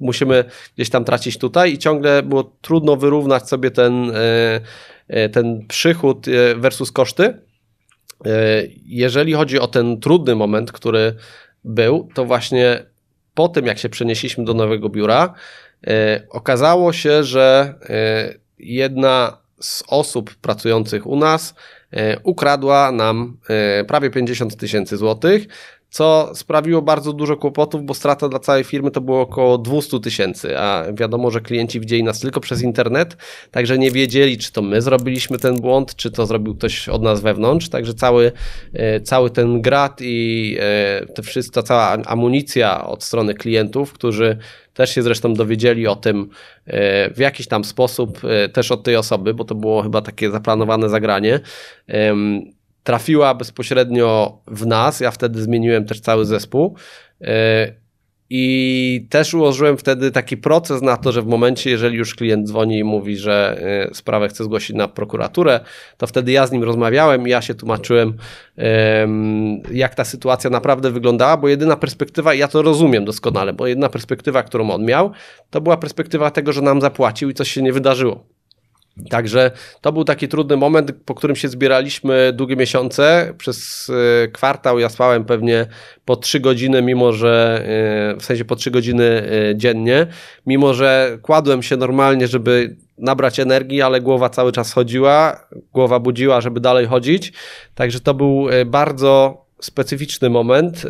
[0.01, 0.43] musimy
[0.75, 4.61] gdzieś tam tracić tutaj i ciągle było trudno wyrównać sobie ten, e,
[5.07, 7.41] e, ten przychód e, versus koszty.
[8.85, 11.15] Jeżeli chodzi o ten trudny moment, który
[11.63, 12.85] był, to właśnie
[13.33, 15.33] po tym, jak się przenieśliśmy do nowego biura,
[16.29, 17.75] okazało się, że
[18.59, 21.55] jedna z osób pracujących u nas
[22.23, 25.47] ukradła nam e, prawie 50 tysięcy złotych,
[25.91, 30.59] co sprawiło bardzo dużo kłopotów, bo strata dla całej firmy to było około 200 tysięcy,
[30.59, 33.17] a wiadomo, że klienci widzieli nas tylko przez internet,
[33.51, 37.21] także nie wiedzieli, czy to my zrobiliśmy ten błąd, czy to zrobił ktoś od nas
[37.21, 38.31] wewnątrz, także cały,
[38.73, 40.57] e, cały ten grat i
[41.15, 44.37] te wszystko, cała amunicja od strony klientów, którzy
[44.73, 46.29] też się zresztą dowiedzieli o tym
[46.65, 50.31] e, w jakiś tam sposób, e, też od tej osoby, bo to było chyba takie
[50.31, 51.39] zaplanowane zagranie.
[52.83, 54.99] Trafiła bezpośrednio w nas.
[54.99, 56.75] Ja wtedy zmieniłem też cały zespół.
[57.21, 57.81] E,
[58.33, 62.79] i też ułożyłem wtedy taki proces na to, że w momencie, jeżeli już klient dzwoni
[62.79, 65.59] i mówi, że y, sprawę chce zgłosić na prokuraturę,
[65.97, 68.13] to wtedy ja z nim rozmawiałem i ja się tłumaczyłem,
[69.71, 74.43] jak ta sytuacja naprawdę wyglądała, bo jedyna perspektywa, ja to rozumiem doskonale, bo jedyna perspektywa,
[74.43, 75.11] którą on miał,
[75.49, 78.23] to była perspektywa tego, że nam zapłacił i coś się nie wydarzyło.
[79.09, 79.51] Także
[79.81, 83.33] to był taki trudny moment, po którym się zbieraliśmy długie miesiące.
[83.37, 83.89] Przez
[84.23, 85.65] e, kwartał ja spałem pewnie
[86.05, 87.63] po trzy godziny, mimo że
[88.15, 90.07] e, w sensie po trzy godziny e, dziennie,
[90.45, 96.41] mimo że kładłem się normalnie, żeby nabrać energii, ale głowa cały czas chodziła, głowa budziła,
[96.41, 97.33] żeby dalej chodzić.
[97.75, 100.83] Także to był bardzo specyficzny moment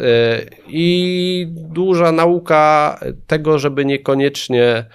[0.68, 4.86] i duża nauka tego, żeby niekoniecznie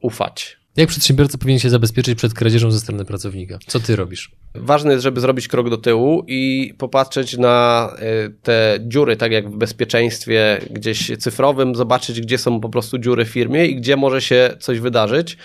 [0.00, 3.58] ufać jak przedsiębiorca powinien się zabezpieczyć przed kradzieżą ze strony pracownika?
[3.66, 4.30] Co ty robisz?
[4.54, 9.50] Ważne jest, żeby zrobić krok do tyłu i popatrzeć na e, te dziury, tak jak
[9.50, 14.22] w bezpieczeństwie gdzieś cyfrowym, zobaczyć, gdzie są po prostu dziury w firmie i gdzie może
[14.22, 15.36] się coś wydarzyć.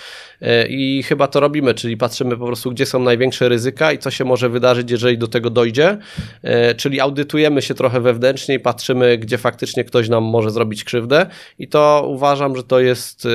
[0.42, 4.12] E, I chyba to robimy, czyli patrzymy po prostu, gdzie są największe ryzyka i co
[4.12, 5.98] się może wydarzyć, jeżeli do tego dojdzie.
[6.44, 11.26] E, czyli audytujemy się trochę wewnętrznie i patrzymy, gdzie faktycznie ktoś nam może zrobić krzywdę.
[11.60, 13.28] I to uważam, że to jest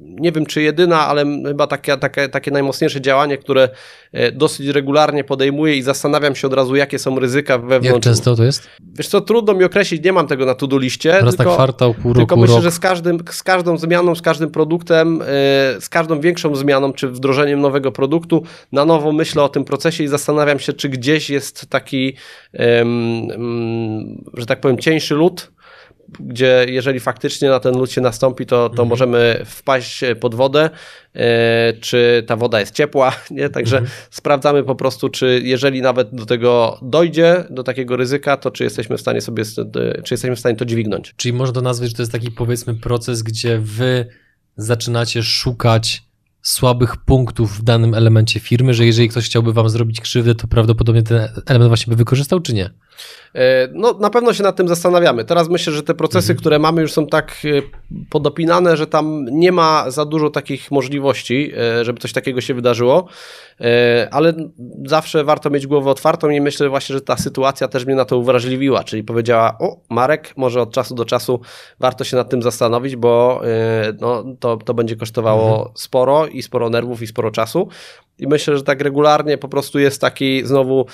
[0.00, 3.68] nie nie wiem czy jedyna, ale chyba takie, takie, takie najmocniejsze działanie, które
[4.12, 8.06] e, dosyć regularnie podejmuję i zastanawiam się od razu, jakie są ryzyka wewnątrz.
[8.06, 8.68] Jak często to jest?
[8.94, 11.20] Wiesz co, trudno mi określić, nie mam tego na to-do liście.
[11.20, 12.64] Raz tylko, na kwartał, pół roku, Tylko myślę, rok.
[12.64, 15.22] że z, każdym, z każdą zmianą, z każdym produktem,
[15.80, 20.08] z każdą większą zmianą, czy wdrożeniem nowego produktu, na nowo myślę o tym procesie i
[20.08, 22.16] zastanawiam się, czy gdzieś jest taki,
[24.34, 25.50] że tak powiem, cieńszy lód,
[26.20, 28.88] gdzie jeżeli faktycznie na ten lód się nastąpi, to, to mhm.
[28.88, 30.70] możemy wpaść pod wodę,
[31.14, 33.48] e, czy ta woda jest ciepła, nie?
[33.48, 33.96] Także mhm.
[34.10, 38.96] sprawdzamy po prostu, czy jeżeli nawet do tego dojdzie, do takiego ryzyka, to czy jesteśmy
[38.96, 39.44] w stanie sobie,
[40.04, 41.14] czy jesteśmy w stanie to dźwignąć.
[41.16, 44.06] Czyli można to nazwać, że to jest taki powiedzmy proces, gdzie wy
[44.62, 46.02] zaczynacie szukać
[46.42, 51.02] słabych punktów w danym elemencie firmy, że jeżeli ktoś chciałby wam zrobić krzywdę, to prawdopodobnie
[51.02, 52.70] ten element właśnie by wykorzystał, czy nie?
[53.34, 55.24] E, no, na pewno się nad tym zastanawiamy.
[55.24, 56.38] Teraz myślę, że te procesy, mhm.
[56.38, 57.62] które mamy, już są tak e,
[58.10, 63.06] podopinane, że tam nie ma za dużo takich możliwości, e, żeby coś takiego się wydarzyło,
[64.10, 64.32] ale
[64.86, 68.18] zawsze warto mieć głowę otwartą i myślę właśnie, że ta sytuacja też mnie na to
[68.18, 71.40] uwrażliwiła, czyli powiedziała, o Marek, może od czasu do czasu
[71.80, 73.42] warto się nad tym zastanowić, bo
[74.00, 75.70] no, to, to będzie kosztowało mhm.
[75.74, 77.68] sporo i sporo nerwów i sporo czasu.
[78.20, 80.86] I myślę, że tak regularnie po prostu jest taki znowu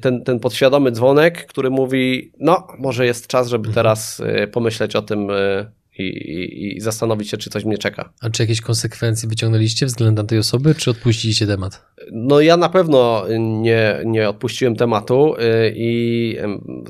[0.00, 3.74] ten, ten podświadomy dzwonek, który mówi, no może jest czas, żeby mhm.
[3.74, 8.12] teraz y, pomyśleć o tym y, i, i, i, zastanowić się, czy coś mnie czeka.
[8.20, 11.84] A czy jakieś konsekwencje wyciągnęliście względem tej osoby, czy odpuściliście temat?
[12.12, 15.34] No ja na pewno nie, nie odpuściłem tematu
[15.74, 16.36] i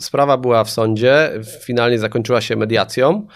[0.01, 1.31] sprawa była w sądzie,
[1.65, 3.27] finalnie zakończyła się mediacją.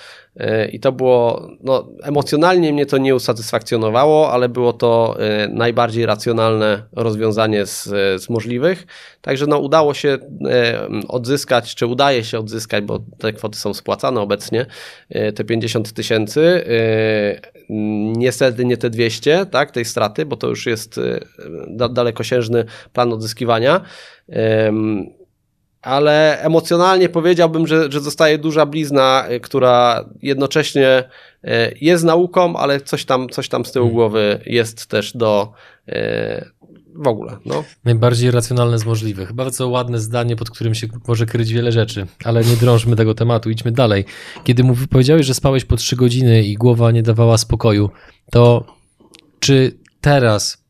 [0.40, 6.06] E, I to było, no, emocjonalnie mnie to nie usatysfakcjonowało, ale było to e, najbardziej
[6.06, 7.84] racjonalne rozwiązanie z,
[8.22, 8.86] z możliwych.
[9.20, 10.18] Także no, udało się
[10.50, 14.66] e, odzyskać, czy udaje się odzyskać, bo te kwoty są spłacane obecnie,
[15.34, 16.64] te 50 tysięcy.
[18.16, 21.00] Niestety nie te 200, tak, tej straty, bo to już jest
[21.90, 23.80] dalekosiężny plan odzyskiwania
[25.82, 31.04] ale emocjonalnie powiedziałbym, że, że zostaje duża blizna, y, która jednocześnie
[31.44, 31.48] y,
[31.80, 33.94] jest nauką, ale coś tam, coś tam z tyłu hmm.
[33.94, 35.52] głowy jest też do
[35.88, 35.92] y,
[36.94, 37.36] w ogóle.
[37.44, 37.64] No.
[37.84, 39.32] Najbardziej racjonalne z możliwych.
[39.32, 43.50] Bardzo ładne zdanie, pod którym się może kryć wiele rzeczy, ale nie drążmy tego tematu,
[43.50, 44.04] idźmy dalej.
[44.44, 47.90] Kiedy mu powiedziałeś, że spałeś po trzy godziny i głowa nie dawała spokoju,
[48.30, 48.64] to
[49.40, 50.64] czy teraz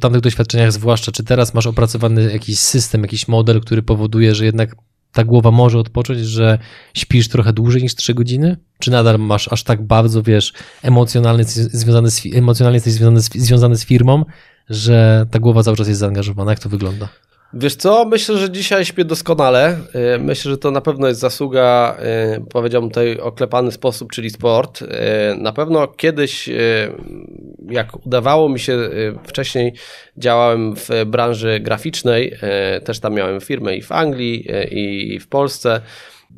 [0.00, 4.76] tamtych doświadczeniach zwłaszcza, czy teraz masz opracowany jakiś system, jakiś model, który powoduje, że jednak
[5.12, 6.58] ta głowa może odpocząć, że
[6.94, 8.56] śpisz trochę dłużej niż 3 godziny?
[8.78, 13.76] Czy nadal masz aż tak bardzo, wiesz, emocjonalnie, związany z, emocjonalnie jesteś związany z, związany
[13.76, 14.24] z firmą,
[14.70, 16.50] że ta głowa cały czas jest zaangażowana?
[16.52, 17.08] Jak to wygląda?
[17.52, 19.78] Wiesz co, myślę, że dzisiaj śpię doskonale.
[20.16, 21.96] Y, myślę, że to na pewno jest zasługa,
[22.36, 24.82] y, powiedziałbym tutaj oklepany sposób, czyli sport.
[24.82, 24.86] Y,
[25.38, 26.50] na pewno kiedyś,
[27.68, 28.78] jak udawało mi się,
[29.24, 29.72] wcześniej
[30.16, 32.36] działałem w branży graficznej,
[32.84, 35.80] też tam miałem firmę i w Anglii, i w Polsce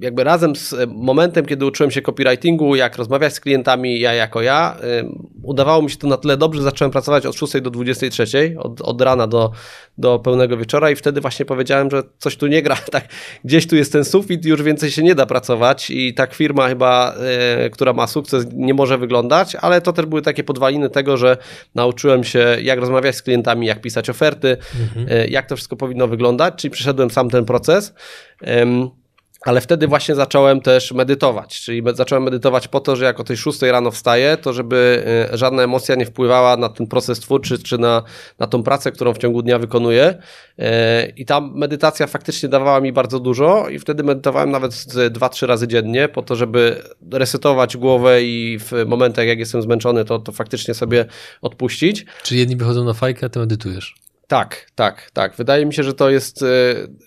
[0.00, 4.42] jakby razem z e, momentem, kiedy uczyłem się copywritingu, jak rozmawiać z klientami, ja jako
[4.42, 5.04] ja, e,
[5.42, 9.00] udawało mi się to na tyle dobrze, zacząłem pracować od 6 do 23, od, od
[9.00, 9.52] rana do,
[9.98, 13.08] do pełnego wieczora i wtedy właśnie powiedziałem, że coś tu nie gra, tak,
[13.44, 17.14] gdzieś tu jest ten sufit, już więcej się nie da pracować i tak firma chyba,
[17.14, 21.36] e, która ma sukces, nie może wyglądać, ale to też były takie podwaliny tego, że
[21.74, 25.30] nauczyłem się, jak rozmawiać z klientami, jak pisać oferty, mhm.
[25.30, 27.94] jak to wszystko powinno wyglądać, czyli przeszedłem sam ten proces.
[29.44, 33.36] Ale wtedy właśnie zacząłem też medytować, czyli zacząłem medytować po to, że jak o tej
[33.36, 37.78] 6 rano wstaję, to żeby y, żadna emocja nie wpływała na ten proces twórczy, czy
[37.78, 38.02] na,
[38.38, 40.18] na tą pracę, którą w ciągu dnia wykonuję.
[40.58, 40.62] Y,
[41.16, 46.08] I ta medytacja faktycznie dawała mi bardzo dużo i wtedy medytowałem nawet 2-3 razy dziennie
[46.08, 51.04] po to, żeby resetować głowę i w momentach, jak jestem zmęczony, to, to faktycznie sobie
[51.42, 52.06] odpuścić.
[52.22, 53.94] Czy jedni wychodzą na fajkę, a ty medytujesz?
[54.32, 55.34] Tak, tak, tak.
[55.36, 56.46] Wydaje mi się, że to jest e,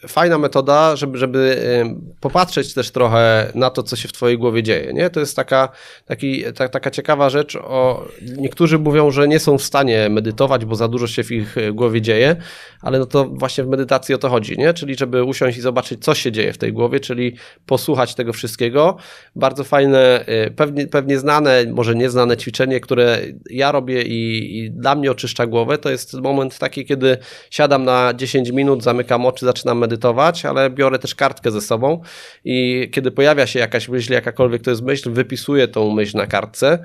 [0.08, 4.64] fajna metoda, żeby, żeby e, popatrzeć też trochę na to, co się w twojej głowie
[4.64, 4.94] dzieje.
[4.94, 5.10] Nie?
[5.10, 5.70] To jest taka,
[6.06, 7.56] taki, ta, taka ciekawa rzecz.
[7.56, 8.06] O,
[8.38, 12.02] niektórzy mówią, że nie są w stanie medytować, bo za dużo się w ich głowie
[12.02, 12.36] dzieje,
[12.82, 14.74] ale no to właśnie w medytacji o to chodzi, nie?
[14.74, 17.36] czyli żeby usiąść i zobaczyć, co się dzieje w tej głowie, czyli
[17.66, 18.98] posłuchać tego wszystkiego.
[19.36, 24.96] Bardzo fajne, e, pewnie, pewnie znane, może nieznane ćwiczenie, które ja robię i, i dla
[24.96, 27.15] mnie oczyszcza głowę, to jest moment taki, kiedy
[27.50, 32.02] siadam na 10 minut, zamykam oczy, zaczynam medytować, ale biorę też kartkę ze sobą
[32.46, 36.80] i kiedy pojawia się jakaś myśl, jakakolwiek to jest myśl, wypisuję tą myśl na kartce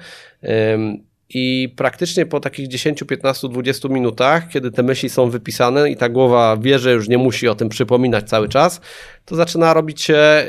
[1.34, 6.08] I praktycznie po takich 10, 15, 20 minutach, kiedy te myśli są wypisane i ta
[6.08, 8.80] głowa wie, że już nie musi o tym przypominać cały czas,
[9.24, 10.44] to zaczyna robić się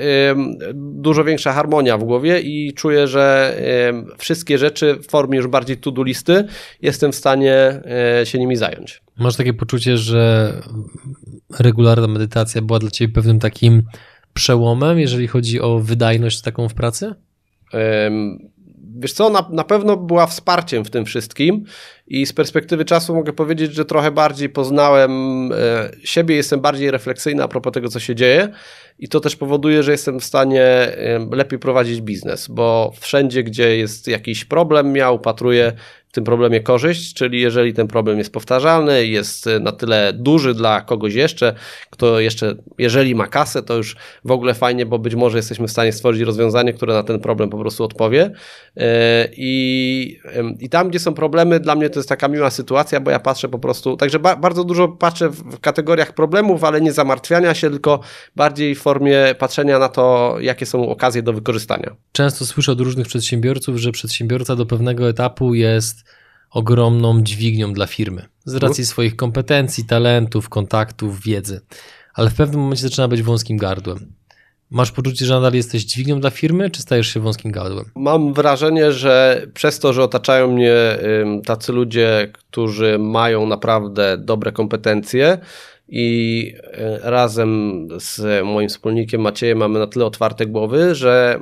[0.76, 3.56] dużo większa harmonia w głowie i czuję, że
[4.18, 6.46] wszystkie rzeczy w formie już bardziej to-do listy
[6.82, 7.82] jestem w stanie
[8.20, 9.01] e, się nimi zająć.
[9.22, 10.54] Masz takie poczucie, że
[11.60, 13.84] regularna medytacja była dla ciebie pewnym takim
[14.34, 17.16] przełomem, jeżeli chodzi o wydajność taką w pracy?
[19.00, 21.64] Wiesz co, na, na pewno była wsparciem w tym wszystkim
[22.12, 25.12] i z perspektywy czasu mogę powiedzieć, że trochę bardziej poznałem
[25.52, 28.50] e, siebie, jestem bardziej refleksyjny a propos tego, co się dzieje
[29.00, 33.78] i to też powoduje, że jestem w stanie e, lepiej prowadzić biznes, bo wszędzie, gdzie
[33.78, 35.74] jest jakiś problem, ja upatruję
[36.12, 40.82] w tym problemie korzyść, czyli jeżeli ten problem jest powtarzalny, jest na tyle duży dla
[40.82, 41.54] kogoś jeszcze,
[41.90, 43.96] kto jeszcze, jeżeli ma kasę, to już
[44.26, 47.50] w ogóle fajnie, bo być może jesteśmy w stanie stworzyć rozwiązanie, które na ten problem
[47.50, 48.32] po prostu odpowie.
[48.78, 50.20] E, I,
[50.60, 53.50] i tam, gdzie są problemy, dla mnie to jest taka miła sytuacja, bo ja patrzę
[53.50, 58.00] po prostu, także ba bardzo dużo patrzę w kategoriach problemów, ale nie zamartwiania się, tylko
[58.36, 61.96] bardziej w formie patrzenia na to, jakie są okazje do wykorzystania.
[62.12, 66.04] Często słyszę od różnych przedsiębiorców, że przedsiębiorca do pewnego etapu jest
[66.52, 71.62] ogromną dźwignią dla firmy z racji swoich kompetencji, talentów, kontaktów, wiedzy,
[72.14, 74.21] ale w pewnym momencie zaczyna być wąskim gardłem.
[74.72, 77.86] Masz poczucie, że nadal jesteś dźwignią dla firmy, czy stajesz się wąskim gardłem?
[77.96, 80.74] Mam wrażenie, że przez to, że otaczają mnie
[81.46, 85.38] tacy ludzie, którzy mają naprawdę dobre kompetencje,
[85.92, 91.40] i e, razem z moim wspólnikiem Maciejem mamy na tyle otwarte głowy, że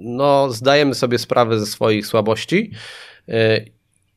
[0.00, 2.70] no, zdajemy sobie sprawę ze swoich słabości
[3.28, 3.64] e,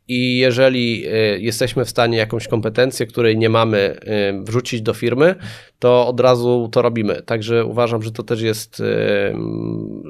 [0.07, 5.35] i jeżeli e, jesteśmy w stanie jakąś kompetencję, której nie mamy, e, wrzucić do firmy,
[5.79, 7.21] to od razu to robimy.
[7.21, 8.83] Także uważam, że to też jest e,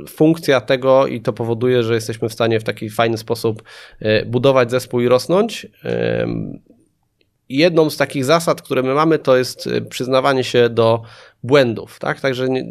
[0.10, 3.63] funkcja tego i to powoduje, że jesteśmy w stanie w taki fajny sposób
[4.25, 5.67] budować zespół i rosnąć.
[7.49, 11.01] Jedną z takich zasad, które my mamy, to jest przyznawanie się do
[11.43, 12.21] błędów, tak?
[12.21, 12.63] Także nie,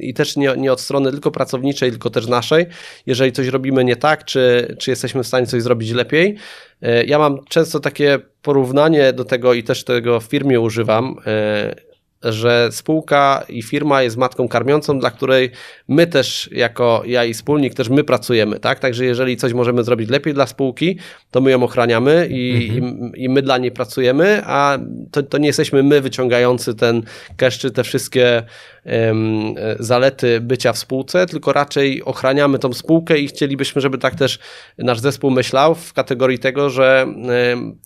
[0.00, 2.66] i też nie, nie od strony tylko pracowniczej, tylko też naszej.
[3.06, 6.36] Jeżeli coś robimy nie tak, czy, czy jesteśmy w stanie coś zrobić lepiej.
[6.82, 11.90] E, ja mam często takie porównanie do tego i też tego w firmie używam e,
[12.22, 15.50] że spółka i firma jest matką karmiącą, dla której
[15.88, 18.78] my też, jako ja i wspólnik, też my pracujemy, tak?
[18.78, 20.98] Także jeżeli coś możemy zrobić lepiej dla spółki,
[21.30, 23.12] to my ją ochraniamy i, mhm.
[23.14, 24.78] i, i, my dla niej pracujemy, a
[25.10, 27.02] to, to nie jesteśmy my wyciągający ten
[27.36, 28.42] cash czy te wszystkie
[29.78, 34.38] zalety bycia w spółce, tylko raczej ochraniamy tą spółkę i chcielibyśmy, żeby tak też
[34.78, 37.06] nasz zespół myślał w kategorii tego, że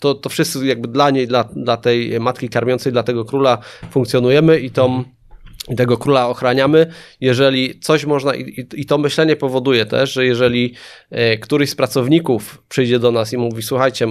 [0.01, 3.59] to, to wszyscy jakby dla niej, dla, dla tej matki karmiącej, dla tego króla
[3.91, 5.05] funkcjonujemy i tą
[5.69, 6.87] i tego króla ochraniamy.
[7.21, 10.75] Jeżeli coś można, i, i, to myślenie powoduje też, że jeżeli
[11.11, 14.07] e, któryś z pracowników przyjdzie do nas i mówi: Słuchajcie,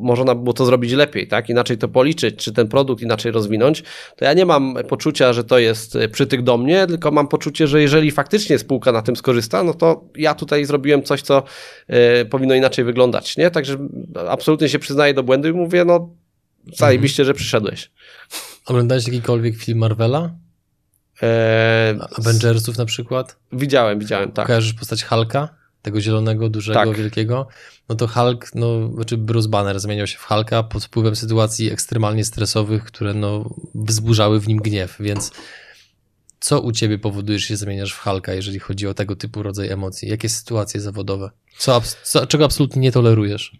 [0.00, 1.48] można by było to zrobić lepiej, tak?
[1.48, 3.82] Inaczej to policzyć, czy ten produkt inaczej rozwinąć,
[4.16, 7.66] to ja nie mam poczucia, że to jest e, przytyk do mnie, tylko mam poczucie,
[7.66, 11.42] że jeżeli faktycznie spółka na tym skorzysta, no to ja tutaj zrobiłem coś, co
[12.22, 13.50] y, powinno inaczej wyglądać, nie?
[13.50, 13.76] Także
[14.28, 16.14] absolutnie się przyznaję do błędu i mówię: No,
[16.76, 17.90] zajebiście, że przyszedłeś.
[18.66, 20.30] Oglądałeś jakikolwiek film Marvela?
[21.22, 23.36] Eee, Avengersów na przykład?
[23.52, 24.46] Widziałem, widziałem, tak.
[24.46, 25.48] Kojarzysz postać Hulka?
[25.82, 26.96] Tego zielonego, dużego, tak.
[26.96, 27.48] wielkiego?
[27.88, 32.24] No to Hulk, no, znaczy Bruce Banner zmieniał się w Hulka pod wpływem sytuacji ekstremalnie
[32.24, 35.30] stresowych, które no, wzburzały w nim gniew, więc
[36.40, 39.68] co u ciebie powoduje, że się zmieniasz w Hulka, jeżeli chodzi o tego typu rodzaj
[39.68, 40.08] emocji?
[40.08, 41.30] Jakie sytuacje zawodowe?
[41.58, 43.52] Co, co, czego absolutnie nie tolerujesz?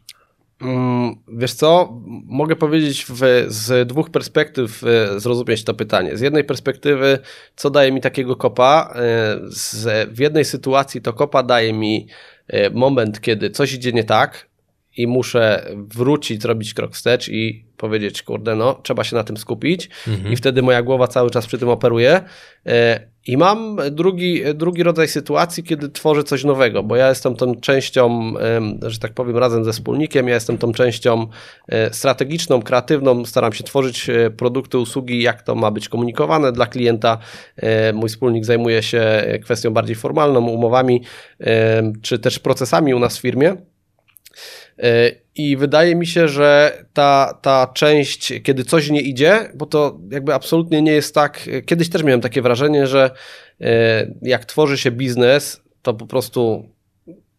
[0.62, 6.16] Mm, wiesz co, mogę powiedzieć w, z dwóch perspektyw e, zrozumieć to pytanie.
[6.16, 7.18] Z jednej perspektywy,
[7.57, 8.94] co daje mi takiego kopa?
[8.94, 9.01] E,
[9.49, 12.09] z, w jednej sytuacji to kopa daje mi
[12.49, 14.49] e, moment, kiedy coś idzie nie tak
[14.97, 19.88] i muszę wrócić, zrobić krok wstecz i powiedzieć, kurde, no, trzeba się na tym skupić
[20.09, 20.33] mhm.
[20.33, 22.21] i wtedy moja głowa cały czas przy tym operuje.
[23.29, 28.33] I mam drugi, drugi rodzaj sytuacji, kiedy tworzę coś nowego, bo ja jestem tą częścią,
[28.83, 31.27] że tak powiem, razem ze wspólnikiem, ja jestem tą częścią
[31.69, 36.67] e, strategiczną, kreatywną, staram się tworzyć e, produkty, usługi, jak to ma być komunikowane dla
[36.67, 37.19] klienta.
[37.57, 41.03] E, mój wspólnik zajmuje się kwestią bardziej formalną, umowami,
[42.03, 43.57] czy też procesami u nas w firmie.
[45.35, 50.35] I wydaje mi się, że ta, ta część, kiedy coś nie idzie, bo to jakby
[50.35, 51.49] absolutnie nie jest tak.
[51.67, 53.11] Kiedyś też miałem takie wrażenie, że
[53.61, 56.69] e, jak tworzy się biznes, to po prostu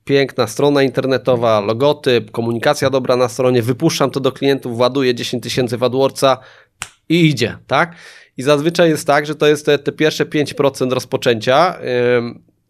[0.03, 5.77] piękna strona internetowa, logotyp, komunikacja dobra na stronie, wypuszczam to do klientów, ładuję 10 tysięcy
[5.77, 6.37] w AdWordsa
[7.09, 7.95] i idzie, tak?
[8.37, 11.79] I zazwyczaj jest tak, że to jest te, te pierwsze 5% rozpoczęcia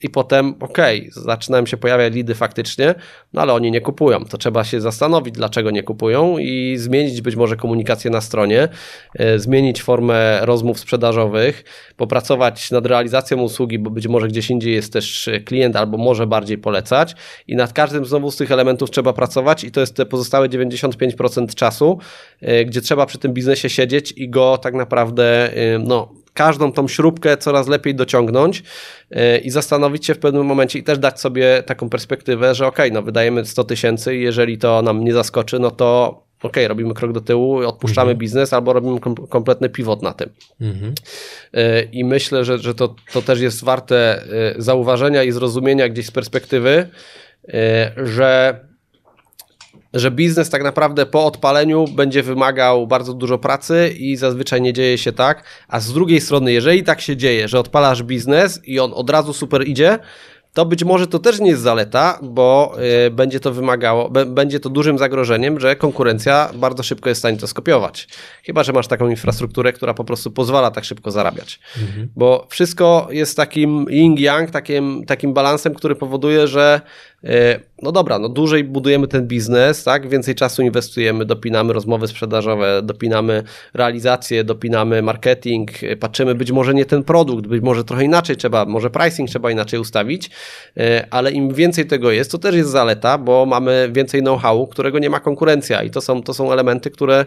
[0.02, 2.96] i potem okej, okay, zaczynają się pojawiać lidy faktycznie,
[3.34, 4.26] no ale oni nie kupują.
[4.26, 8.68] To trzeba się zastanowić, dlaczego nie kupują i zmienić być może komunikację na stronie,
[9.16, 11.64] e, zmienić formę rozmów sprzedażowych,
[11.98, 16.58] popracować nad realizacją usługi, bo być może gdzieś indziej jest też klient albo może bardziej
[16.58, 17.16] polecać
[17.48, 21.56] i nad każdym znowu z tych elementów trzeba pracować i to jest te pozostałe 95%
[21.56, 22.00] czasu,
[22.42, 26.88] e, gdzie trzeba przy tym biznesie siedzieć i go tak naprawdę e, no, każdą tą
[26.88, 28.64] śrubkę coraz lepiej dociągnąć
[29.12, 32.78] e, i zastanowić się w pewnym momencie i też dać sobie taką perspektywę, że ok,
[32.92, 37.12] no wydajemy 100 tysięcy i jeżeli to nam nie zaskoczy, no to ok, robimy krok
[37.12, 38.18] do tyłu, odpuszczamy mhm.
[38.18, 40.30] biznes albo robimy kom kompletny pivot na tym.
[40.62, 40.94] Mhm.
[41.54, 44.26] E, I myślę, że, że to, to też jest warte e,
[44.58, 46.90] zauważenia i zrozumienia gdzieś z perspektywy,
[47.98, 48.60] że
[49.94, 54.98] że biznes tak naprawdę po odpaleniu będzie wymagał bardzo dużo pracy i zazwyczaj nie dzieje
[54.98, 55.44] się tak.
[55.68, 59.34] A z drugiej strony, jeżeli tak się dzieje, że odpalasz biznes i on od razu
[59.34, 60.00] super idzie,
[60.54, 62.76] to być może to też nie jest zaleta, bo
[63.08, 67.38] y, będzie to wymagało, będzie to dużym zagrożeniem, że konkurencja bardzo szybko jest w stanie
[67.38, 68.08] to skopiować.
[68.44, 71.60] Chyba, że masz taką infrastrukturę, która po prostu pozwala tak szybko zarabiać.
[71.82, 72.10] Mhm.
[72.16, 76.82] Bo wszystko jest takim yin-yang, takim, takim balansem, który powoduje, że
[77.82, 80.10] no dobra, no dłużej budujemy ten biznes, tak?
[80.10, 83.44] Więcej czasu inwestujemy, dopinamy rozmowy sprzedażowe, dopinamy
[83.74, 88.66] realizację, dopinamy marketing, e, patrzymy być może nie ten produkt, być może trochę inaczej trzeba,
[88.66, 90.30] może pricing trzeba inaczej ustawić,
[90.78, 95.00] e, ale im więcej tego jest, to też jest zaleta, bo mamy więcej know-how, którego
[95.00, 97.26] nie ma konkurencja i to są, to są elementy, które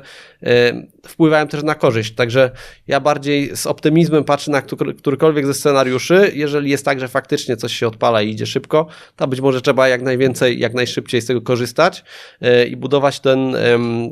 [1.08, 2.14] wpływają też na korzyść.
[2.14, 2.50] Także
[2.86, 4.62] ja bardziej z optymizmem patrzę na
[4.98, 6.32] którykolwiek ze scenariuszy.
[6.34, 8.86] Jeżeli jest tak, że faktycznie coś się odpala i idzie szybko,
[9.16, 12.04] to być może trzeba trzeba jak najwięcej, jak najszybciej z tego korzystać
[12.40, 13.56] e, i budować ten,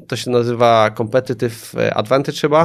[0.08, 2.62] to się nazywa competitive advantage chyba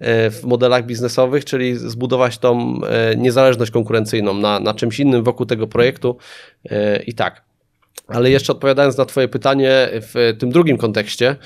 [0.00, 5.46] e, w modelach biznesowych, czyli zbudować tą e, niezależność konkurencyjną na, na czymś innym wokół
[5.46, 6.16] tego projektu
[7.06, 7.42] i tak.
[8.08, 11.36] Ale jeszcze odpowiadając na Twoje pytanie w tym drugim kontekście,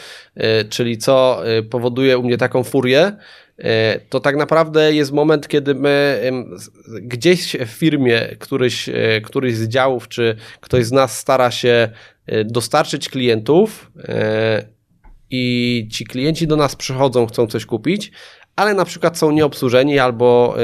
[0.71, 3.46] czyli co powoduje u mnie taką furię, E,
[4.09, 6.23] to tak naprawdę jest moment, kiedy my
[7.03, 11.89] gdzieś w firmie, któryś, e, któryś z działów, czy ktoś z nas stara się
[12.27, 13.93] e, dostarczyć klientów
[15.31, 18.13] i ci klienci do nas przychodzą, chcą coś kupić,
[18.57, 20.57] ale na przykład są nieobsłużeni albo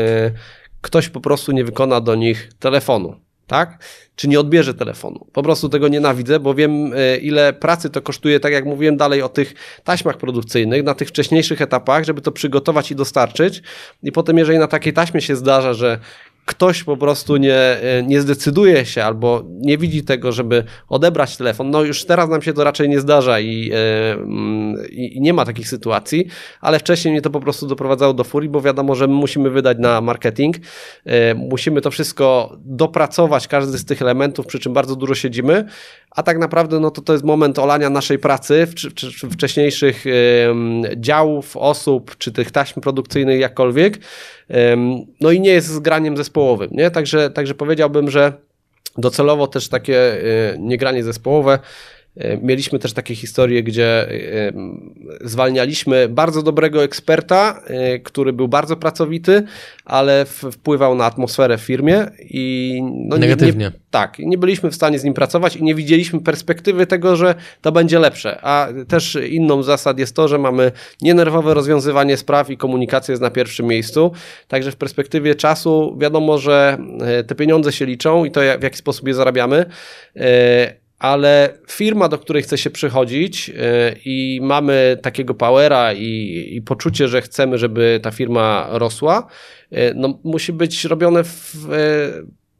[0.80, 3.20] ktoś po prostu nie wykona do nich telefonu
[3.52, 3.78] tak?
[4.16, 5.26] Czy nie odbierze telefonu.
[5.32, 9.22] Po prostu tego nienawidzę, bo wiem, e, ile pracy to kosztuje, tak jak mówiłem dalej
[9.22, 13.62] o tych taśmach produkcyjnych, na tych wcześniejszych etapach, żeby to przygotować i dostarczyć.
[14.02, 15.98] I potem, jeżeli na takiej taśmie się zdarza, że
[16.44, 21.70] ktoś po prostu nie, e, nie zdecyduje się albo nie widzi tego, żeby odebrać telefon,
[21.70, 25.32] no już teraz nam się to raczej nie zdarza i, e, mm, i, i, nie
[25.32, 26.26] ma takich sytuacji,
[26.60, 29.78] ale wcześniej mnie to po prostu doprowadzało do furii, bo wiadomo, że my musimy wydać
[29.80, 30.56] na marketing,
[31.04, 35.64] e, musimy to wszystko dopracować, każdy z tych elementów, przy czym bardzo dużo siedzimy,
[36.16, 40.04] a tak naprawdę no to to jest moment olania naszej pracy, czy, czy, wcześniejszych
[40.96, 43.98] działów, osób, czy tych taśm produkcyjnych jakkolwiek,
[45.20, 46.90] no i nie jest zgraniem zespołowym, nie?
[46.90, 48.32] Także, także powiedziałbym, że
[48.98, 51.58] docelowo też takie y, niegranie zespołowe
[52.42, 54.52] mieliśmy też takie historie, gdzie e,
[55.20, 59.42] zwalnialiśmy bardzo dobrego eksperta, e, który był bardzo pracowity,
[59.84, 63.64] ale wpływał na atmosferę w firmie i no negatywnie.
[63.64, 67.34] Nie, tak, nie byliśmy w stanie z nim pracować i nie widzieliśmy perspektywy tego, że
[67.60, 68.38] to będzie lepsze.
[68.42, 73.30] A też inną zasad jest to, że mamy nienerwowe rozwiązywanie spraw i komunikacja jest na
[73.30, 74.12] pierwszym miejscu.
[74.48, 76.78] Także w perspektywie czasu wiadomo, że
[77.26, 79.66] te pieniądze się liczą i to w jaki sposób je zarabiamy
[81.02, 83.54] ale firma, do której chce się przychodzić yy,
[84.04, 89.26] i mamy takiego powera i, i, poczucie, że chcemy, żeby ta firma rosła,
[89.70, 91.68] yy, no, musi być robione w, w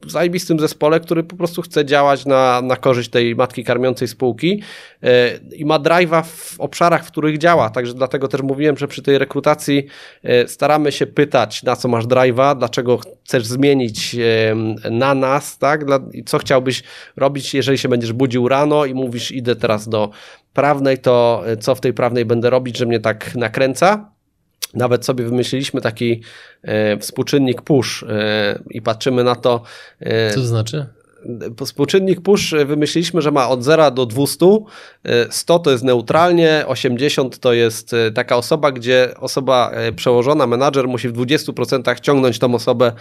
[0.07, 4.63] zajebistym zespole, który po prostu chce działać na, na korzyść tej matki karmiącej spółki
[5.03, 7.71] e, i ma drive'a w obszarach, w których działa.
[7.71, 9.87] Także dlatego też mówiłem, że przy tej rekrutacji
[10.23, 15.85] e, staramy się pytać, na co masz drive'a, dlaczego chcesz zmienić e, na nas, tak?
[16.27, 16.83] co chciałbyś
[17.17, 20.11] robić, jeżeli się będziesz budził rano i mówisz, idę teraz do
[20.53, 24.12] prawnej, to co w tej prawnej będę robić, że mnie tak nakręca.
[24.75, 26.23] Nawet sobie wymyśliliśmy taki
[26.63, 29.63] e, współczynnik push e, i patrzymy na to.
[30.01, 30.87] E, Co to znaczy?
[31.65, 34.47] Współczynnik push wymyśliliśmy, że ma od 0 do 200.
[35.31, 41.13] 100 to jest neutralnie, 80 to jest taka osoba, gdzie osoba przełożona, menadżer musi w
[41.13, 42.93] 20% ciągnąć tą osobę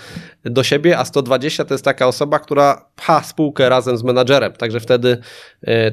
[0.44, 4.54] do siebie, a 120 to jest taka osoba, która pcha spółkę razem z menadżerem.
[4.54, 5.18] Także wtedy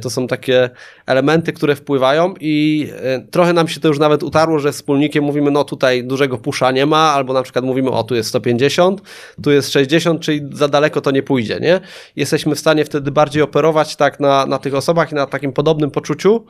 [0.00, 0.70] to są takie
[1.06, 2.88] elementy, które wpływają i
[3.30, 6.86] trochę nam się to już nawet utarło, że wspólnikiem mówimy, no tutaj dużego pusza nie
[6.86, 9.02] ma, albo na przykład mówimy, o tu jest 150,
[9.42, 11.80] tu jest 60, czyli za daleko to nie pójdzie, nie?
[12.18, 15.90] Jesteśmy w stanie wtedy bardziej operować tak na, na tych osobach i na takim podobnym
[15.90, 16.44] poczuciu.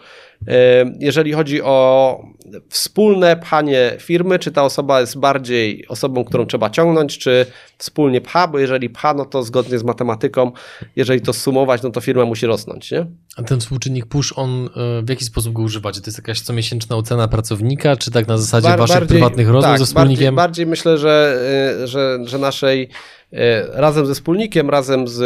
[0.98, 2.20] Jeżeli chodzi o
[2.68, 7.46] wspólne pchanie firmy, czy ta osoba jest bardziej osobą, którą trzeba ciągnąć, czy
[7.78, 10.52] wspólnie pcha, bo jeżeli pcha, no to zgodnie z matematyką,
[10.96, 13.06] jeżeli to sumować, no to firma musi rosnąć, nie?
[13.36, 16.00] A ten współczynnik push, on e, w jaki sposób go używacie?
[16.00, 19.70] To jest jakaś comiesięczna ocena pracownika, czy tak na zasadzie Bar waszych bardziej, prywatnych rozmów
[19.70, 20.34] tak, ze wspólnikiem?
[20.34, 21.40] Bardziej, bardziej myślę, że,
[21.82, 22.88] e, że, że naszej
[23.32, 25.20] E, razem ze wspólnikiem, razem z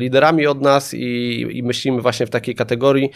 [0.00, 3.10] liderami od nas i, i, myślimy właśnie w takiej kategorii,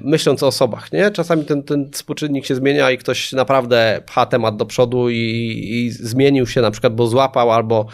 [0.00, 0.65] myśląc o osobach.
[0.92, 1.10] Nie?
[1.10, 5.14] Czasami ten, ten współczynnik się zmienia i ktoś naprawdę pcha temat do przodu i,
[5.70, 7.86] i zmienił się na przykład, bo złapał albo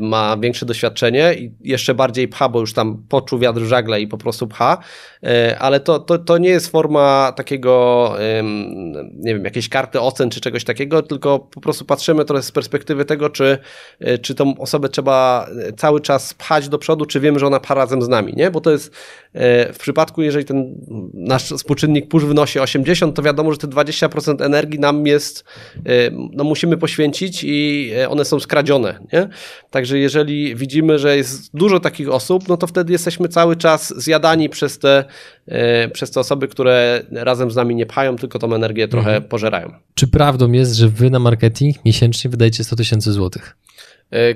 [0.00, 4.06] ma większe doświadczenie i jeszcze bardziej pcha, bo już tam poczuł wiatr w żagle i
[4.06, 4.78] po prostu pcha,
[5.58, 8.14] ale to, to, to nie jest forma takiego,
[9.14, 13.04] nie wiem, jakiejś karty ocen czy czegoś takiego, tylko po prostu patrzymy trochę z perspektywy
[13.04, 13.58] tego, czy,
[14.22, 17.74] czy tą osobę trzeba e, cały czas pchać do przodu, czy wiemy, że ona pcha
[17.74, 18.50] razem z nami, nie?
[18.50, 18.94] Bo to jest
[19.32, 20.74] e, w przypadku, jeżeli ten
[21.14, 25.44] nasz współczynnik push wynosi 80, to wiadomo, że te 20% energii nam jest,
[25.76, 29.28] e, no musimy poświęcić i one są skradzione, nie?
[29.70, 34.48] Także jeżeli widzimy, że jest dużo takich osób, no to wtedy jesteśmy cały czas zjadani
[34.48, 35.04] przez te,
[35.92, 39.28] przez te osoby, które razem z nami nie pchają, tylko tą energię trochę mhm.
[39.28, 39.72] pożerają.
[39.94, 43.56] Czy prawdą jest, że wy na marketing miesięcznie wydajecie 100 tysięcy złotych?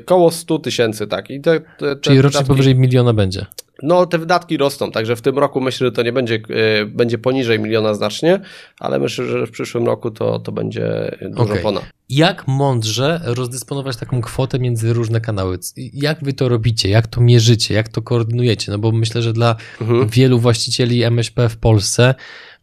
[0.04, 1.30] Koło 100 tysięcy, tak.
[1.30, 3.46] I te, te, te Czyli rocznie powyżej miliona będzie.
[3.82, 7.18] No, te wydatki rosną, także w tym roku myślę, że to nie będzie, e, będzie
[7.18, 8.40] poniżej miliona znacznie,
[8.80, 11.62] ale myślę, że w przyszłym roku to, to będzie dużo okay.
[11.62, 11.84] ponad.
[12.08, 15.58] Jak mądrze rozdysponować taką kwotę między różne kanały?
[15.76, 16.88] Jak wy to robicie?
[16.88, 17.74] Jak to mierzycie?
[17.74, 18.72] Jak to koordynujecie?
[18.72, 20.08] No bo myślę, że dla mhm.
[20.08, 22.14] wielu właścicieli MŚP w Polsce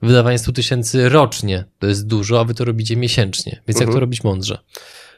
[0.02, 3.62] wydawanie 100 tysięcy rocznie to jest dużo, a wy to robicie miesięcznie.
[3.68, 3.88] Więc mhm.
[3.88, 4.58] jak to robić mądrze?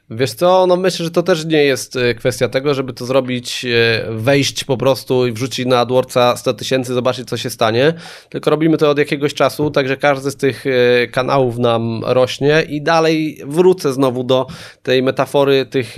[0.09, 3.65] Wiesz co, no myślę, że to też nie jest e, kwestia tego, żeby to zrobić,
[3.65, 7.93] e, wejść po prostu i wrzucić na AdWordsa 100 tysięcy, zobaczyć co się stanie,
[8.29, 12.81] tylko robimy to od jakiegoś czasu, także każdy z tych e, kanałów nam rośnie i
[12.81, 14.47] dalej wrócę znowu do
[14.83, 15.95] tej metafory tych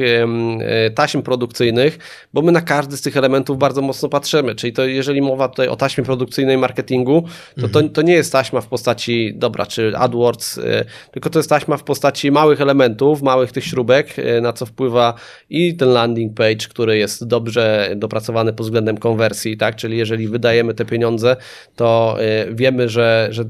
[0.96, 2.00] taśm produkcyjnych,
[2.34, 5.68] bo my na każdy z tych elementów bardzo mocno patrzymy, czyli to jeżeli mowa tutaj
[5.68, 7.22] o taśmie produkcyjnej marketingu,
[7.56, 7.90] to, mhm.
[7.90, 10.60] to, to nie jest taśma w postaci, dobra, czy AdWords,
[11.12, 15.14] tylko to jest taśma w postaci małych elementów, małych tych śrubek, E, na co wpływa
[15.50, 19.76] i ten landing page, który jest dobrze dopracowany pod względem konwersji, tak?
[19.76, 21.36] Czyli jeżeli wydajemy te pieniądze,
[21.76, 23.44] to e, wiemy, że, że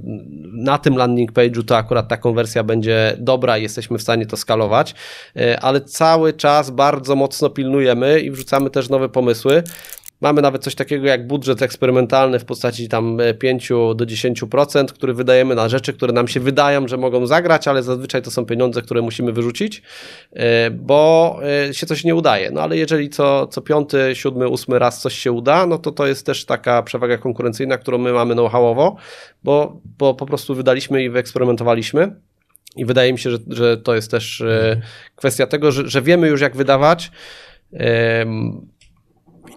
[0.53, 4.37] na tym landing page'u to akurat ta konwersja będzie dobra i jesteśmy w stanie to
[4.37, 4.95] skalować,
[5.35, 9.63] e, ale cały czas bardzo mocno pilnujemy i wrzucamy też nowe pomysły.
[10.21, 15.13] Mamy nawet coś takiego jak budżet eksperymentalny w postaci tam 5 e, do 10%, który
[15.13, 18.81] wydajemy na rzeczy, które nam się wydają, że mogą zagrać, ale zazwyczaj to są pieniądze,
[18.81, 19.81] które musimy wyrzucić,
[20.33, 21.39] e, bo
[21.69, 22.51] e, się coś nie udaje.
[22.51, 26.07] No ale jeżeli co, co piąty, siódmy, ósmy raz coś się uda, no to to
[26.07, 28.95] jest też taka przewaga konkurencyjna, którą my mamy know-howowo,
[29.43, 32.15] bo, bo po prostu wydaliśmy i wyeksperymentowaliśmy.
[32.75, 34.43] I wydaje mi się, że, że to jest też
[35.15, 37.11] kwestia tego, że, że wiemy już jak wydawać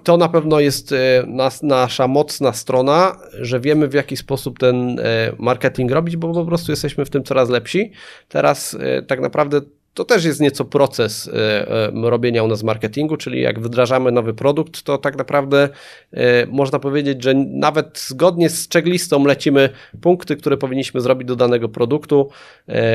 [0.05, 4.99] to na pewno jest e, nas, nasza mocna strona, że wiemy w jaki sposób ten
[4.99, 7.93] e, marketing robić, bo po prostu jesteśmy w tym coraz lepsi.
[8.29, 9.61] Teraz e, tak naprawdę
[9.95, 14.35] to też jest nieco proces e, e, robienia u nas marketingu, czyli jak wdrażamy nowy
[14.35, 15.69] produkt, to tak naprawdę
[16.13, 19.71] e, można powiedzieć, że nawet zgodnie z checklistą lecimy
[20.01, 22.31] punkty, które powinniśmy zrobić do danego produktu,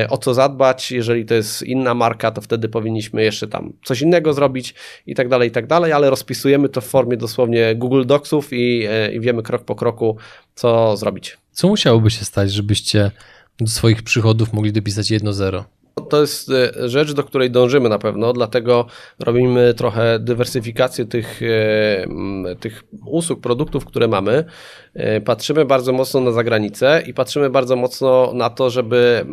[0.09, 4.33] o co zadbać, jeżeli to jest inna marka, to wtedy powinniśmy jeszcze tam coś innego
[4.33, 4.73] zrobić
[5.07, 8.87] i tak dalej, i tak dalej, ale rozpisujemy to w formie dosłownie Google Docsów i,
[9.13, 10.17] i wiemy krok po kroku,
[10.55, 11.37] co zrobić.
[11.51, 13.11] Co musiałoby się stać, żebyście
[13.59, 15.63] do swoich przychodów mogli dopisać 1-0?
[16.09, 18.85] To jest e, rzecz, do której dążymy na pewno, dlatego
[19.19, 24.45] robimy trochę dywersyfikację tych, e, tych usług, produktów, które mamy.
[24.93, 29.25] E, patrzymy bardzo mocno na zagranicę i patrzymy bardzo mocno na to, żeby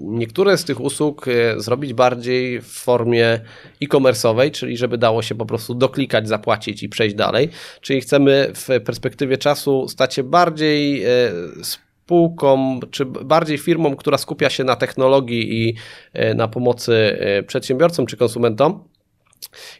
[0.00, 3.40] niektóre z tych usług zrobić bardziej w formie
[3.82, 7.48] e-commerce'owej, czyli żeby dało się po prostu doklikać, zapłacić i przejść dalej.
[7.80, 11.04] Czyli chcemy w perspektywie czasu stać się bardziej
[12.04, 15.74] spółką, czy bardziej firmą, która skupia się na technologii i
[16.12, 18.84] e, na pomocy e, przedsiębiorcom czy konsumentom.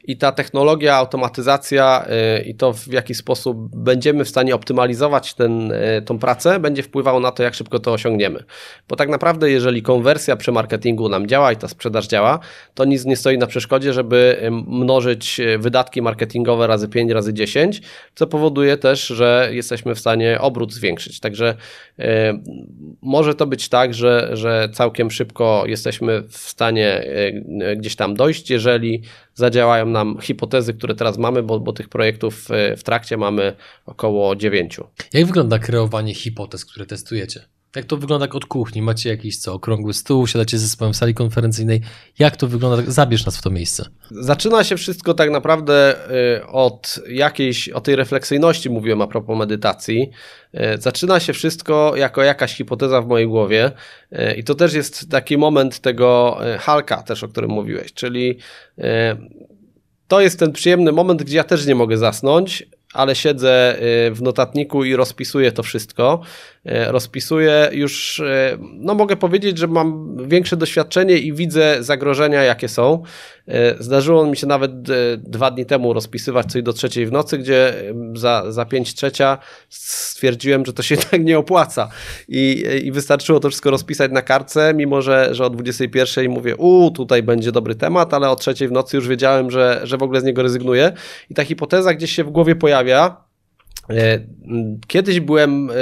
[0.05, 2.07] I ta technologia, automatyzacja
[2.39, 6.83] y, i to w jaki sposób będziemy w stanie optymalizować ten, y, tą pracę, będzie
[6.83, 8.45] wpływało na to, jak szybko to osiągniemy.
[8.89, 12.39] Bo tak naprawdę, jeżeli konwersja przy marketingu nam działa i ta sprzedaż działa,
[12.75, 17.83] to nic nie stoi na przeszkodzie, żeby y, mnożyć wydatki marketingowe razy 5, razy 10,
[18.15, 21.21] co powoduje też, że jesteśmy w stanie obrót zwiększyć.
[21.21, 21.55] Także
[23.03, 27.07] może to być tak, że, że całkiem szybko jesteśmy w stanie
[27.77, 29.03] gdzieś tam dojść, jeżeli
[29.65, 33.57] zadziałają nam hipotezy, które teraz mamy, bo, bo tych projektów e, w trakcie mamy
[33.87, 34.87] około dziewięciu.
[35.13, 37.41] Jak wygląda kreowanie hipotez, które testujecie?
[37.77, 38.83] Jak to wygląda od kuchni?
[38.83, 41.81] Macie jakiś co, okrągły stół, siadacie z zespołem w sali konferencyjnej.
[42.19, 42.93] Jak to wygląda?
[42.93, 43.85] Zabierz nas w to miejsce.
[44.11, 50.11] Zaczyna się wszystko tak naprawdę e, od jakiejś, o tej refleksyjności mówiłem a propos medytacji.
[50.53, 53.71] E, zaczyna się wszystko jako jakaś hipoteza w mojej głowie
[54.37, 58.39] i to też jest taki moment tego halka też, o którym mówiłeś, czyli
[60.09, 63.77] to jest ten przyjemny moment, gdzie ja też nie mogę zasnąć, ale siedzę
[64.13, 66.21] w notatniku i rozpisuję to wszystko.
[66.65, 72.69] E, rozpisuję, już e, no mogę powiedzieć, że mam większe doświadczenie i widzę zagrożenia, jakie
[72.69, 73.03] są.
[73.49, 74.83] E, zdarzyło mi się nawet
[75.19, 77.75] dwa dni temu rozpisywać coś do trzeciej w nocy, gdzie
[78.15, 79.39] za, za pięć trzecia
[79.69, 81.89] stwierdziłem, że to się tak nie opłaca.
[82.29, 86.91] I, I wystarczyło to wszystko rozpisać na kartce, mimo że, że o 21 mówię, u
[86.91, 90.21] tutaj będzie dobry temat, ale o trzeciej w nocy już wiedziałem, że, że w ogóle
[90.21, 90.93] z niego rezygnuję.
[91.31, 93.25] I ta hipoteza gdzieś się w głowie pojawia,
[93.91, 94.21] E,
[94.87, 95.75] kiedyś byłem e,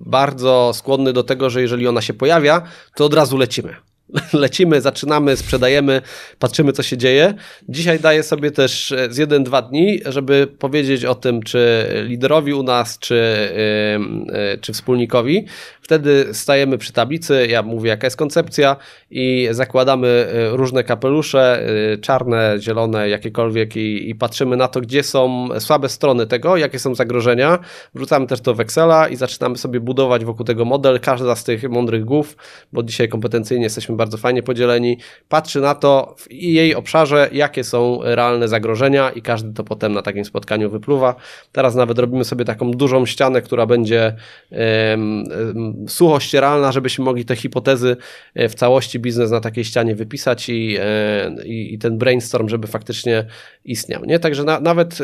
[0.00, 2.62] bardzo skłonny do tego, że jeżeli ona się pojawia,
[2.94, 3.76] to od razu lecimy.
[4.32, 6.02] lecimy, zaczynamy, sprzedajemy,
[6.38, 7.34] patrzymy, co się dzieje.
[7.68, 12.54] Dzisiaj daję sobie też e, z jeden, dwa dni, żeby powiedzieć o tym, czy liderowi
[12.54, 13.20] u nas, czy,
[14.60, 15.46] czy wspólnikowi.
[15.82, 18.76] Wtedy stajemy przy tablicy, ja mówię, jaka jest koncepcja
[19.10, 21.66] i zakładamy różne kapelusze,
[22.00, 26.94] czarne, zielone, jakiekolwiek i, i patrzymy na to, gdzie są słabe strony tego, jakie są
[26.94, 27.58] zagrożenia.
[27.94, 31.00] Wrzucamy też to w Excela i zaczynamy sobie budować wokół tego model.
[31.00, 32.36] Każda z tych mądrych głów,
[32.72, 34.98] bo dzisiaj kompetencyjnie jesteśmy bardzo fajnie podzieleni,
[35.28, 40.02] patrzy na to w jej obszarze, jakie są realne zagrożenia i każdy to potem na
[40.02, 41.14] takim spotkaniu wypluwa.
[41.52, 44.16] Teraz nawet robimy sobie taką dużą ścianę, która będzie
[44.50, 47.96] um, um, sucho ścieralna, żebyśmy mogli te hipotezy
[48.34, 52.66] e, w całości biznes na takiej ścianie wypisać i, e, i, i ten brainstorm, żeby
[52.66, 53.26] faktycznie
[53.64, 54.04] istniał.
[54.04, 54.18] Nie?
[54.18, 54.98] Także na, nawet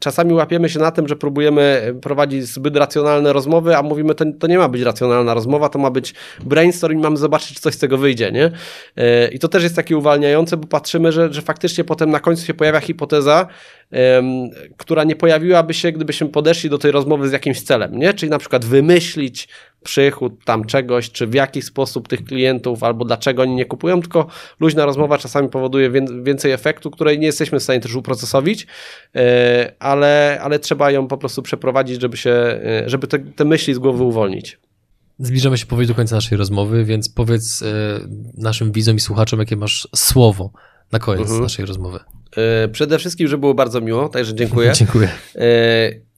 [0.00, 4.46] czasami łapiemy się na tym, że próbujemy prowadzić zbyt racjonalne rozmowy, a mówimy, to, to
[4.46, 7.78] nie ma być racjonalna rozmowa, to ma być brainstorm i mamy zobaczyć, czy coś z
[7.78, 8.50] tego wyjdzie, nie?
[8.96, 12.46] E, I to też jest takie uwalniające, bo patrzymy, że, że faktycznie potem na końcu
[12.46, 13.46] się pojawia hipoteza,
[14.76, 18.14] która nie pojawiłaby się, gdybyśmy podeszli do tej rozmowy z jakimś celem, nie?
[18.14, 19.48] Czyli na przykład wymyślić
[19.82, 24.26] przychód tam czegoś, czy w jaki sposób tych klientów, albo dlaczego oni nie kupują, tylko
[24.60, 25.90] luźna rozmowa czasami powoduje
[26.22, 28.66] więcej efektu, której nie jesteśmy w stanie też uprocesowić,
[29.14, 33.74] e, ale, ale trzeba ją po prostu przeprowadzić, żeby się, e, żeby te, te myśli
[33.74, 34.58] z głowy uwolnić.
[35.18, 37.66] Zbliżamy się powoli do końca naszej rozmowy, więc powiedz e,
[38.36, 40.52] naszym widzom i słuchaczom, jakie masz słowo
[40.92, 41.42] na koniec mhm.
[41.42, 41.98] naszej rozmowy.
[42.72, 44.72] Przede wszystkim, że było bardzo miło, także dziękuję.
[44.78, 45.08] dziękuję.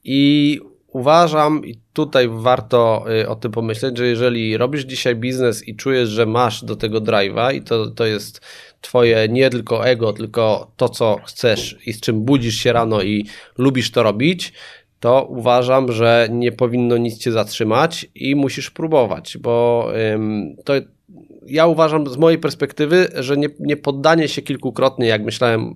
[0.03, 0.59] I
[0.93, 6.09] uważam, i tutaj warto y, o tym pomyśleć, że jeżeli robisz dzisiaj biznes i czujesz,
[6.09, 8.41] że masz do tego drive'a i to, to jest
[8.81, 13.25] twoje nie tylko ego, tylko to, co chcesz i z czym budzisz się rano i
[13.57, 14.53] lubisz to robić,
[14.99, 20.73] to uważam, że nie powinno nic cię zatrzymać i musisz próbować, bo ym, to
[21.47, 25.75] ja uważam z mojej perspektywy, że nie, nie poddanie się kilkukrotnie, jak myślałem,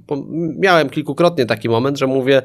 [0.58, 2.42] miałem kilkukrotnie taki moment, że mówię,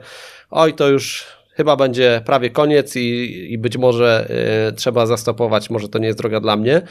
[0.50, 4.28] oj, to już chyba będzie prawie koniec i, i być może
[4.68, 6.82] y, trzeba zastopować, może to nie jest droga dla mnie.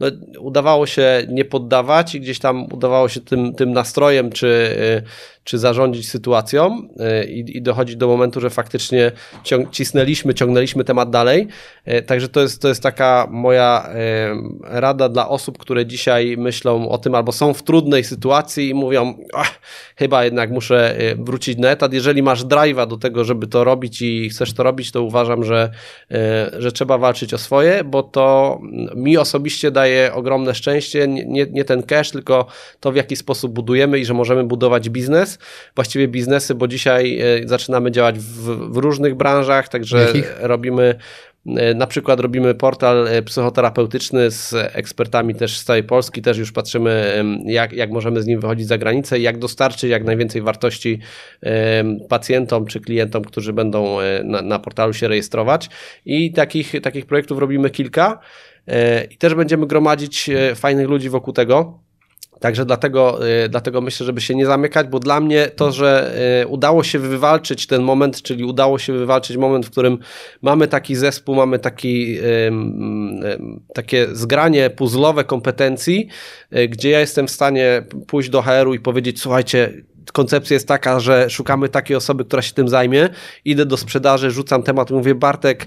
[0.00, 0.06] No,
[0.38, 5.02] udawało się nie poddawać i gdzieś tam udawało się tym, tym nastrojem czy, y,
[5.44, 6.88] czy zarządzić sytuacją
[7.22, 9.12] y, i, i dochodzić do momentu, że faktycznie
[9.44, 11.48] ciąg, cisnęliśmy, ciągnęliśmy temat dalej.
[11.88, 16.88] Y, także to jest, to jest taka moja y, rada dla osób, które dzisiaj myślą
[16.88, 19.14] o tym albo są w trudnej sytuacji i mówią,
[19.96, 21.92] chyba jednak muszę wrócić na etat.
[21.92, 25.70] Jeżeli masz drive'a do tego, żeby to robić i chcesz to robić, to uważam, że,
[26.58, 28.58] że trzeba walczyć o swoje, bo to
[28.94, 31.08] mi osobiście daje ogromne szczęście.
[31.08, 32.46] Nie, nie ten cash, tylko
[32.80, 35.29] to, w jaki sposób budujemy i że możemy budować biznes
[35.74, 40.36] właściwie biznesy, bo dzisiaj e, zaczynamy działać w, w różnych branżach, także Jakich?
[40.40, 40.94] robimy
[41.46, 46.52] e, na przykład robimy portal e, psychoterapeutyczny z ekspertami też z całej Polski, też już
[46.52, 50.98] patrzymy, jak, jak możemy z nim wychodzić za granicę i jak dostarczyć jak najwięcej wartości
[52.08, 55.68] pacjentom czy klientom, którzy będą na, na portalu się rejestrować.
[56.06, 58.18] I takich, takich projektów robimy kilka
[59.10, 61.80] i też będziemy gromadzić fajnych ludzi wokół tego
[62.40, 66.46] Także dlatego, y, dlatego myślę, żeby się nie zamykać, bo dla mnie to, że y,
[66.46, 69.98] udało się wywalczyć ten moment, czyli udało się wywalczyć moment, w którym
[70.42, 72.18] mamy taki zespół, mamy taki,
[73.74, 76.08] takie zgranie puzzlowe kompetencji,
[76.56, 79.72] y, gdzie ja jestem w stanie pójść do HR-u i powiedzieć, słuchajcie,
[80.12, 83.08] koncepcja jest taka, że szukamy takiej osoby, która się tym zajmie.
[83.44, 85.66] Idę do sprzedaży, rzucam temat, mówię Bartek,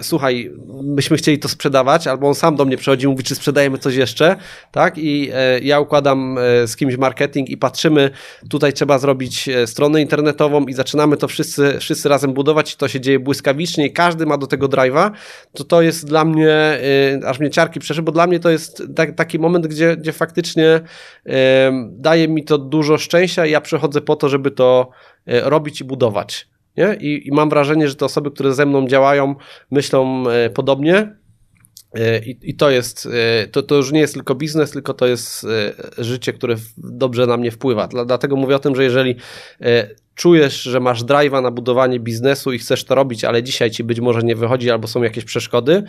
[0.00, 0.52] słuchaj,
[0.82, 3.94] myśmy chcieli to sprzedawać, albo on sam do mnie przychodzi i mówi, czy sprzedajemy coś
[3.94, 4.36] jeszcze,
[4.72, 4.98] tak?
[4.98, 8.10] I e, ja układam e, z kimś marketing i patrzymy,
[8.50, 12.88] tutaj trzeba zrobić e, stronę internetową i zaczynamy to wszyscy, wszyscy razem budować i to
[12.88, 15.10] się dzieje błyskawicznie i każdy ma do tego drive'a,
[15.52, 16.80] to to jest dla mnie,
[17.26, 20.80] aż mnie ciarki przeszy, bo dla mnie to jest tak, taki moment, gdzie, gdzie faktycznie
[21.90, 24.90] daje mi to dużo szczęścia szczęścia ja przychodzę po to, żeby to
[25.26, 26.48] e, robić i budować.
[26.76, 26.96] Nie?
[27.00, 29.34] I, I, mam wrażenie, że te osoby, które ze mną działają,
[29.70, 31.16] myślą e, podobnie.
[31.94, 33.08] E, I, I, to jest,
[33.52, 35.46] to, to już nie jest tylko biznes, tylko to jest
[35.98, 37.88] życie, które dobrze na mnie wpływa.
[37.88, 39.16] Dlatego mówię o tym, że jeżeli
[40.14, 44.00] czujesz, że masz drive'a na budowanie biznesu i chcesz to robić, ale dzisiaj ci być
[44.00, 45.82] może nie wychodzi albo są jakieś przeszkody,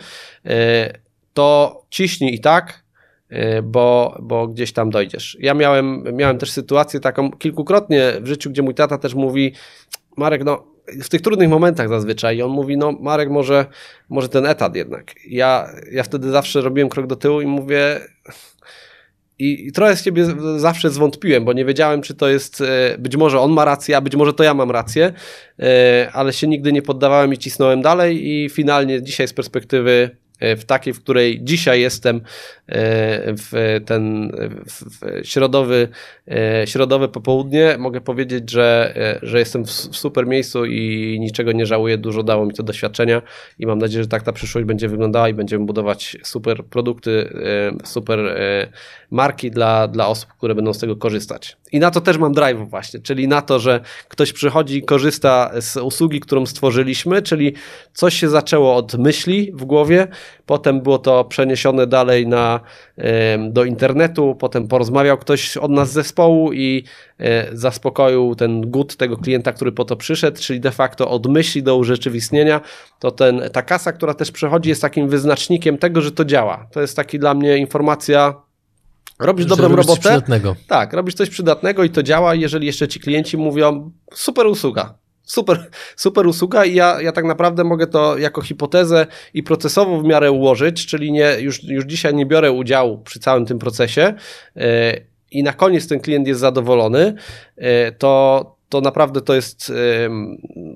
[1.34, 2.83] to ciśnij i tak,
[3.62, 5.36] bo, bo gdzieś tam dojdziesz.
[5.40, 9.52] Ja miałem, miałem też sytuację taką kilkukrotnie w życiu, gdzie mój tata też mówi,
[10.16, 13.66] Marek, no w tych trudnych momentach zazwyczaj on mówi, no Marek, może,
[14.08, 15.14] może ten etat jednak.
[15.28, 18.00] Ja, ja wtedy zawsze robiłem krok do tyłu i mówię
[19.38, 22.64] i, i trochę z ciebie zawsze zwątpiłem, bo nie wiedziałem, czy to jest, y,
[22.98, 25.12] być może on ma rację, a być może to ja mam rację,
[25.60, 25.64] y,
[26.12, 30.64] ale się nigdy nie poddawałem i cisnąłem dalej i finalnie dzisiaj z perspektywy E, w
[30.64, 32.22] takiej, w której dzisiaj jestem, e,
[33.36, 34.32] w ten
[34.66, 35.88] w środowy,
[36.30, 41.98] e, środowe popołudnie, mogę powiedzieć, że, że jestem w super miejscu i niczego nie żałuję.
[41.98, 43.22] Dużo dało mi to doświadczenia
[43.58, 47.28] i mam nadzieję, że tak ta przyszłość będzie wyglądała i będziemy budować super produkty,
[47.84, 48.18] super
[49.10, 51.56] marki dla, dla osób, które będą z tego korzystać.
[51.74, 55.76] I na to też mam drive właśnie, czyli na to, że ktoś przychodzi korzysta z
[55.76, 57.54] usługi, którą stworzyliśmy, czyli
[57.92, 60.08] coś się zaczęło od myśli w głowie,
[60.46, 62.60] potem było to przeniesione dalej na,
[63.50, 66.84] do internetu, potem porozmawiał ktoś od nas z zespołu i
[67.18, 71.62] e, zaspokoił ten gut tego klienta, który po to przyszedł, czyli de facto od myśli
[71.62, 72.60] do urzeczywistnienia,
[72.98, 76.66] to ten, ta kasa, która też przechodzi jest takim wyznacznikiem tego, że to działa.
[76.72, 78.34] To jest taki dla mnie informacja
[79.18, 79.86] Robisz dobrą robotę.
[79.86, 80.56] Coś przydatnego.
[80.66, 82.34] Tak, robisz coś przydatnego i to działa.
[82.34, 87.64] Jeżeli jeszcze ci klienci mówią, super usługa, super, super usługa i ja, ja tak naprawdę
[87.64, 92.26] mogę to jako hipotezę i procesowo w miarę ułożyć, czyli nie, już, już dzisiaj nie
[92.26, 94.14] biorę udziału przy całym tym procesie
[94.56, 94.64] yy,
[95.30, 97.14] i na koniec ten klient jest zadowolony,
[97.56, 97.66] yy,
[97.98, 99.72] to, to naprawdę to jest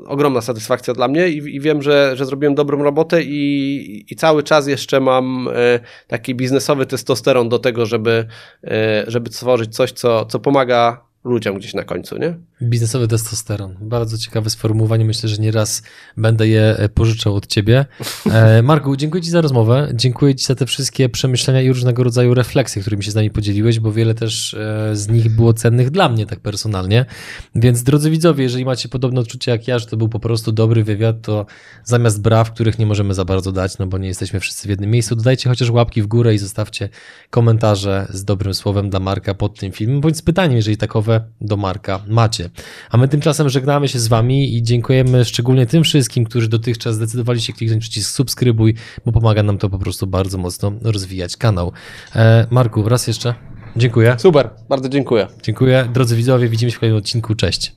[0.09, 4.43] ogromna satysfakcja dla mnie i, i, wiem, że, że zrobiłem dobrą robotę i, i cały
[4.43, 8.27] czas jeszcze mam y, taki biznesowy testosteron do tego, żeby,
[8.65, 8.69] y,
[9.07, 12.35] żeby tworzyć coś, co, co pomaga ludziom gdzieś na końcu, nie?
[12.63, 13.77] Biznesowy testosteron.
[13.81, 15.05] Bardzo ciekawe sformułowanie.
[15.05, 15.83] Myślę, że nieraz
[16.17, 17.85] będę je e, pożyczał od ciebie.
[18.33, 19.89] E, Marku, dziękuję ci za rozmowę.
[19.95, 23.81] Dziękuję ci za te wszystkie przemyślenia i różnego rodzaju refleksje, którymi się z nami podzieliłeś,
[23.81, 27.05] bo wiele też e, z nich było cennych dla mnie tak personalnie.
[27.55, 30.85] Więc drodzy widzowie, jeżeli macie podobne odczucie jak ja, że to był po prostu dobry
[30.85, 31.47] wywiad, to
[31.85, 34.91] zamiast braw, których nie możemy za bardzo dać, no bo nie jesteśmy wszyscy w jednym
[34.91, 36.89] miejscu, dodajcie chociaż łapki w górę i zostawcie
[37.31, 41.57] komentarze z dobrym słowem dla Marka pod tym filmem, bądź z pytaniem, jeżeli takowe do
[41.57, 42.48] Marka macie.
[42.91, 47.41] A my tymczasem żegnamy się z Wami i dziękujemy szczególnie tym wszystkim, którzy dotychczas zdecydowali
[47.41, 48.75] się kliknąć przycisk subskrybuj,
[49.07, 51.73] bo pomaga nam to po prostu bardzo mocno rozwijać kanał.
[52.17, 53.35] E, Marku, raz jeszcze.
[53.77, 54.17] Dziękuję.
[54.19, 55.27] Super, bardzo dziękuję.
[55.43, 55.89] Dziękuję.
[55.93, 57.35] Drodzy widzowie, widzimy się w kolejnym odcinku.
[57.35, 57.73] Cześć.